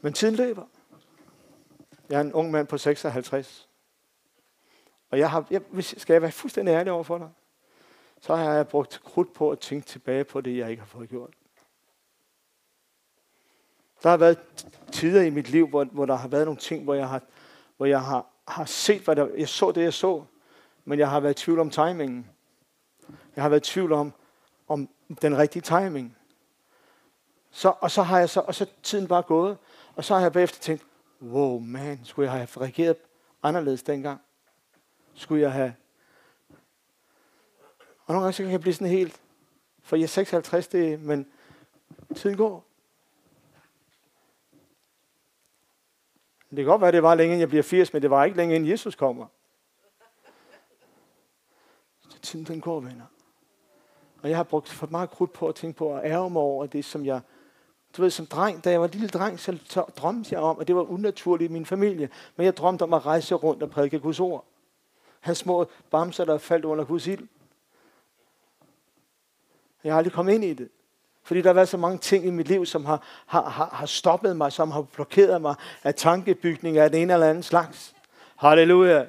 [0.00, 0.66] Men tiden løber.
[2.08, 3.68] Jeg er en ung mand på 56.
[5.10, 7.30] Og jeg har, jeg, skal jeg være fuldstændig ærlig over for dig,
[8.22, 11.08] så har jeg brugt krudt på at tænke tilbage på det, jeg ikke har fået
[11.08, 11.34] gjort.
[14.02, 14.38] Der har været
[14.92, 17.22] tider i mit liv, hvor, hvor der har været nogle ting, hvor jeg har,
[17.76, 20.24] hvor jeg har, har set, hvad der, jeg så det, jeg så,
[20.84, 22.30] men jeg har været i tvivl om timingen.
[23.36, 24.12] Jeg har været i tvivl om,
[24.68, 24.88] om
[25.22, 26.16] den rigtige timing.
[27.50, 29.58] Så, og så har jeg så, og så tiden bare gået,
[29.96, 30.86] og så har jeg bagefter tænkt,
[31.22, 32.96] wow man, skulle jeg have reageret
[33.42, 34.20] anderledes dengang?
[35.14, 35.74] Skulle jeg have...
[38.06, 39.20] Og nogle gange så kan jeg blive sådan helt,
[39.82, 41.26] for jeg er 56, det, men
[42.16, 42.64] tiden går.
[46.50, 48.24] Det kan godt være, at det var længe, inden jeg bliver 80, men det var
[48.24, 49.26] ikke længe, inden Jesus kommer.
[52.08, 53.06] Så tiden den går, venner.
[54.22, 56.66] Og jeg har brugt for meget krudt på at tænke på at ærge mig over
[56.66, 57.20] det, som jeg
[57.96, 60.68] du ved, som dreng, da jeg var lille dreng, så, så drømte jeg om, at
[60.68, 62.08] det var unaturligt i min familie.
[62.36, 64.44] Men jeg drømte om at rejse rundt og prædike Guds ord.
[65.20, 67.28] Han små bamser, der faldt under Guds ild.
[69.84, 70.68] Jeg har aldrig kommet ind i det.
[71.24, 73.86] Fordi der har været så mange ting i mit liv, som har, har, har, har
[73.86, 75.54] stoppet mig, som har blokeret mig
[75.84, 77.94] af tankebygning af den ene eller anden slags.
[78.36, 79.04] Halleluja.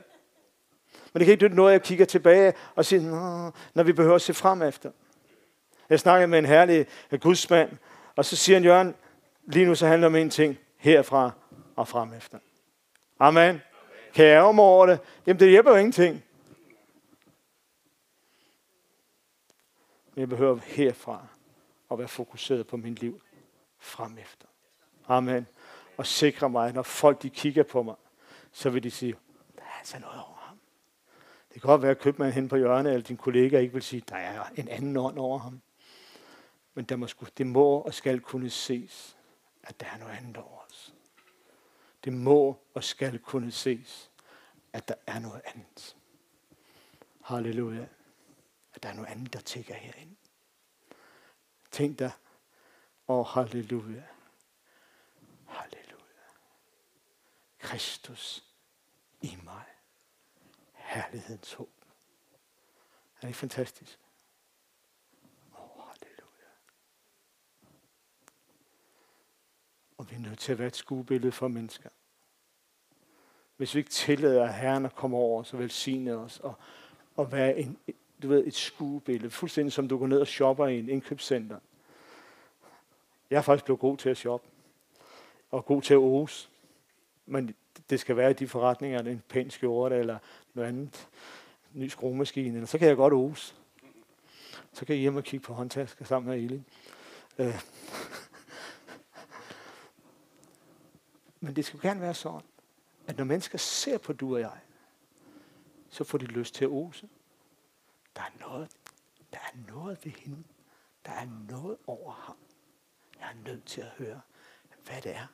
[1.13, 3.01] Men det kan ikke noget, jeg kigger tilbage og siger,
[3.73, 4.91] når vi behøver at se frem efter.
[5.89, 6.85] Jeg snakkede med en herlig
[7.19, 7.69] gudsmand,
[8.15, 8.95] og så siger han, Jørgen,
[9.45, 11.31] lige nu så handler det om en ting, herfra
[11.75, 12.37] og frem efter.
[13.19, 13.43] Amen.
[13.43, 13.61] Amen.
[14.13, 14.99] Kan jeg ærge mig over det?
[15.27, 16.23] Jamen, det hjælper jo ingenting.
[20.15, 21.27] Men jeg behøver herfra
[21.91, 23.21] at være fokuseret på mit liv
[23.79, 24.47] frem efter.
[25.07, 25.47] Amen.
[25.97, 27.95] Og sikre mig, når folk de kigger på mig,
[28.51, 29.15] så vil de sige,
[29.55, 30.59] der er altså noget over ham.
[31.53, 34.03] Det kan godt være, at købmanden hen på hjørnet, eller din kollega ikke vil sige,
[34.09, 35.61] der er en anden ånd over ham.
[36.73, 37.07] Men der må,
[37.37, 39.17] det må og skal kunne ses,
[39.63, 40.93] at der er noget andet over os.
[42.03, 44.11] Det må og skal kunne ses,
[44.73, 45.95] at der er noget andet.
[47.21, 47.85] Halleluja.
[48.83, 50.15] Der er noget andet, der tigger herinde.
[51.71, 52.11] Tænk dig,
[53.07, 54.03] og oh, halleluja.
[55.47, 56.23] Halleluja.
[57.59, 58.43] Kristus
[59.21, 59.65] i mig.
[60.73, 61.69] Herlighedens håb.
[63.15, 63.99] Er det ikke fantastisk?
[69.97, 71.89] Og vi er nødt til at være et skuebillede for mennesker.
[73.57, 76.55] Hvis vi ikke tillader Herren at komme over os og velsigne os, og,
[77.15, 77.79] og være en,
[78.23, 81.59] du ved, et skuebillede, fuldstændig som du går ned og shopper i en indkøbscenter.
[83.29, 84.47] Jeg er faktisk blevet god til at shoppe,
[85.51, 86.49] og god til at ose.
[87.25, 87.55] Men
[87.89, 90.17] det skal være i de forretninger, en pæn skjorte eller
[90.53, 91.07] noget andet,
[91.75, 93.55] en ny skruemaskine, eller så kan jeg godt ose.
[94.73, 96.65] Så kan jeg hjem og kigge på håndtasker sammen med Elin.
[97.39, 97.61] Øh.
[101.39, 102.47] Men det skal gerne være sådan,
[103.07, 104.57] at når mennesker ser på du og jeg,
[105.89, 107.07] så får de lyst til at ose.
[108.15, 108.69] Der er noget,
[109.33, 110.43] der er noget ved hende.
[111.05, 112.35] Der er noget over ham.
[113.19, 114.21] Jeg er nødt til at høre,
[114.85, 115.27] hvad det er.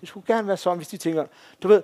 [0.00, 1.26] Det skulle gerne være sådan, hvis de tænker,
[1.62, 1.82] du ved,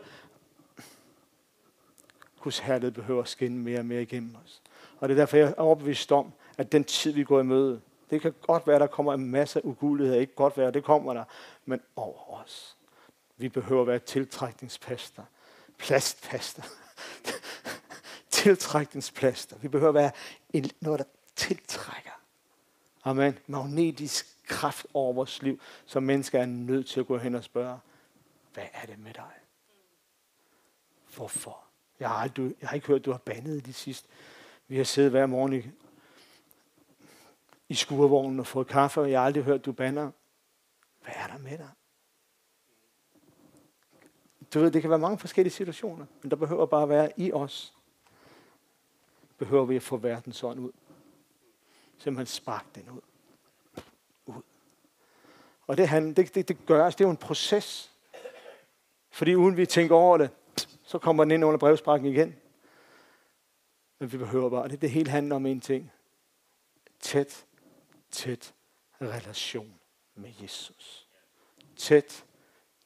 [2.41, 4.63] Guds herlighed behøver at skinne mere og mere igennem os.
[5.01, 7.81] Og det er derfor, jeg er overbevist om, at den tid, vi går i møde,
[8.11, 10.21] det kan godt være, der kommer en masse uguligheder.
[10.21, 11.25] Ikke godt være, det kommer der.
[11.65, 12.77] Men over os,
[13.37, 15.23] vi behøver at være tiltrækningspaster.
[15.79, 16.63] Plastpaster.
[18.43, 19.59] Tiltrækningsplaster.
[19.59, 20.11] Vi behøver at være
[20.53, 21.05] en, noget, der
[21.37, 22.21] tiltrækker.
[23.05, 23.39] Amen.
[23.47, 27.79] Magnetisk kraft over vores liv, så mennesker er nødt til at gå hen og spørge,
[28.55, 29.31] hvad er det med dig?
[31.17, 31.65] Hvorfor?
[32.01, 34.09] Jeg har, aldrig, jeg har ikke hørt, at du har bandet de sidste.
[34.69, 35.63] Vi har siddet hver morgen i
[37.69, 40.11] i skurvognen og fået kaffe, og jeg har aldrig hørt, du banner.
[41.03, 41.69] Hvad er der med dig?
[44.55, 47.33] Du ved, det kan være mange forskellige situationer, men der behøver bare at være i
[47.33, 47.75] os.
[49.39, 50.73] Behøver vi at få verdens ånd ud.
[51.99, 53.01] Simpelthen spark den ud.
[54.27, 54.43] Ud.
[55.67, 57.91] Og det, han, det, det, det gøres, det er jo en proces.
[59.11, 60.31] Fordi uden vi tænker over det,
[60.83, 62.37] så kommer den ind under brevsprækken igen.
[63.99, 65.93] Men vi behøver bare, det, det hele handler om en ting.
[67.01, 67.47] Tæt,
[68.11, 68.55] tæt
[69.01, 69.75] relation
[70.15, 71.09] med Jesus.
[71.77, 72.25] Tæt,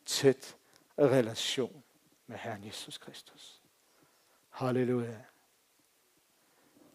[0.06, 0.56] tæt
[0.98, 1.82] relation
[2.26, 3.62] med Herren Jesus Kristus.
[4.50, 5.31] Halleluja.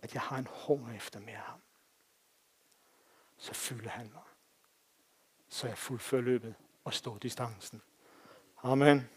[0.02, 1.60] At jeg har en hunger efter mere ham.
[3.38, 4.24] Så fylder han mig.
[5.50, 7.82] Så jeg fuldfører løbet og står distancen.
[8.64, 9.10] Amen.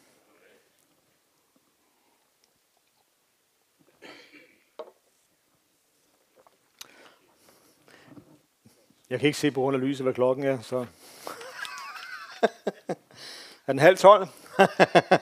[9.11, 10.77] Jeg kan ikke se på grund af lyset, hvad klokken er, så...
[13.67, 14.29] er den halv tolv?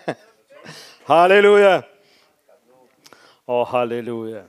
[1.07, 1.77] halleluja!
[1.77, 1.83] Åh,
[3.47, 4.43] oh, halleluja.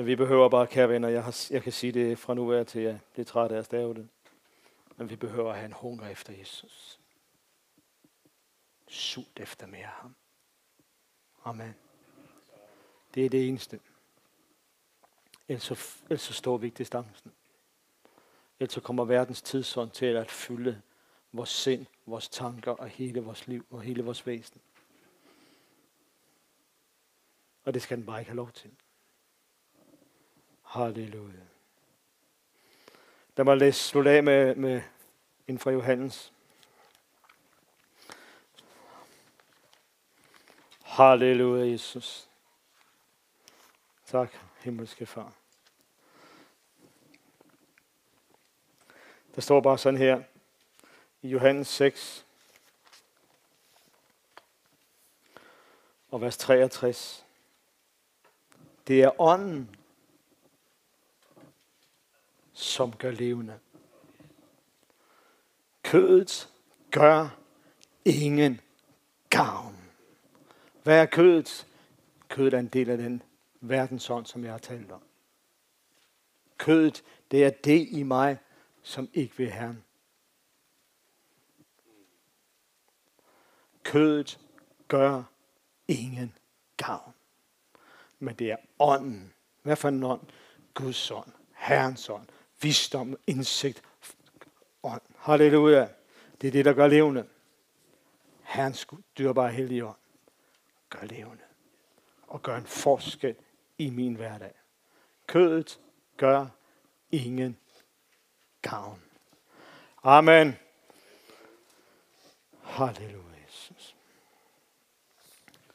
[0.00, 2.66] Men vi behøver bare, kære venner, jeg, har, jeg kan sige det fra nu af
[2.66, 4.08] til jeg bliver træt af at stave det.
[4.96, 7.00] Men vi behøver at have en hunger efter Jesus.
[8.88, 10.14] Sult efter mere af ham.
[11.44, 11.74] Amen.
[13.14, 13.80] Det er det eneste.
[15.48, 17.32] Ellers så, ellers så står vi ikke distancen.
[18.60, 20.82] Ellers så kommer verdens tidsånd til at fylde
[21.32, 24.60] vores sind, vores tanker og hele vores liv og hele vores væsen.
[27.64, 28.70] Og det skal den bare ikke have lov til.
[30.70, 31.40] Halleluja.
[33.36, 34.82] Lad mig læse slutte af med, med
[35.46, 36.32] en fra Johannes.
[40.82, 42.28] Halleluja, Jesus.
[44.06, 45.32] Tak, himmelske far.
[49.34, 50.22] Der står bare sådan her
[51.22, 52.26] i Johannes 6
[56.10, 57.26] og vers 63.
[58.86, 59.79] Det er ånden,
[62.60, 63.58] som gør levende.
[65.82, 66.48] Kødet
[66.90, 67.38] gør
[68.04, 68.60] ingen
[69.30, 69.76] gavn.
[70.82, 71.66] Hvad er kødet?
[72.28, 73.22] Kødet er en del af den
[73.60, 75.02] verdensånd, som jeg har talt om.
[76.58, 78.38] Kødet, det er det i mig,
[78.82, 79.84] som ikke vil Herren.
[83.82, 84.40] Kødet
[84.88, 85.22] gør
[85.88, 86.36] ingen
[86.76, 87.14] gavn.
[88.18, 89.32] Men det er ånden.
[89.62, 90.20] Hvad for en ånd?
[90.74, 91.32] Guds ånd.
[91.54, 92.26] Herrens ånd.
[92.62, 93.82] Visdom, indsigt,
[94.82, 95.02] ånd.
[95.16, 95.88] Halleluja.
[96.40, 97.28] Det er det, der gør levende.
[98.42, 98.86] Herrens
[99.18, 99.96] dyrbare hellige ånd
[100.90, 101.42] gør levende.
[102.26, 103.36] Og gør en forskel
[103.78, 104.52] i min hverdag.
[105.26, 105.80] Kødet
[106.16, 106.46] gør
[107.10, 107.58] ingen
[108.62, 109.02] gavn.
[110.02, 110.56] Amen.
[112.62, 113.96] Halleluja, Jesus.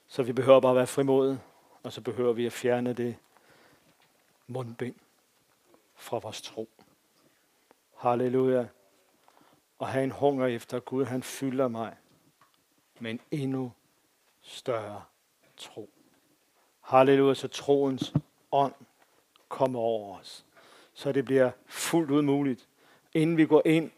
[0.07, 1.41] Så vi behøver bare at være frimodige,
[1.83, 3.15] og så behøver vi at fjerne det
[4.47, 4.95] mundbind
[5.95, 6.69] fra vores tro.
[8.09, 8.65] Halleluja.
[9.79, 11.95] Og have en hunger efter Gud, han fylder mig
[12.99, 13.71] med en endnu
[14.41, 15.03] større
[15.57, 15.89] tro.
[16.81, 18.13] Halleluja, så troens
[18.51, 18.73] ånd
[19.49, 20.45] kommer over os.
[20.93, 22.67] Så det bliver fuldt ud muligt
[23.15, 23.91] inden vi går ind,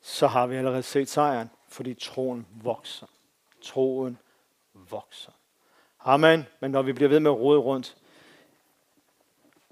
[0.00, 3.06] så har vi allerede set sejren, fordi troen vokser.
[3.60, 4.18] Troen
[4.74, 5.32] vokser.
[6.00, 6.46] Amen.
[6.60, 7.96] Men når vi bliver ved med at rode rundt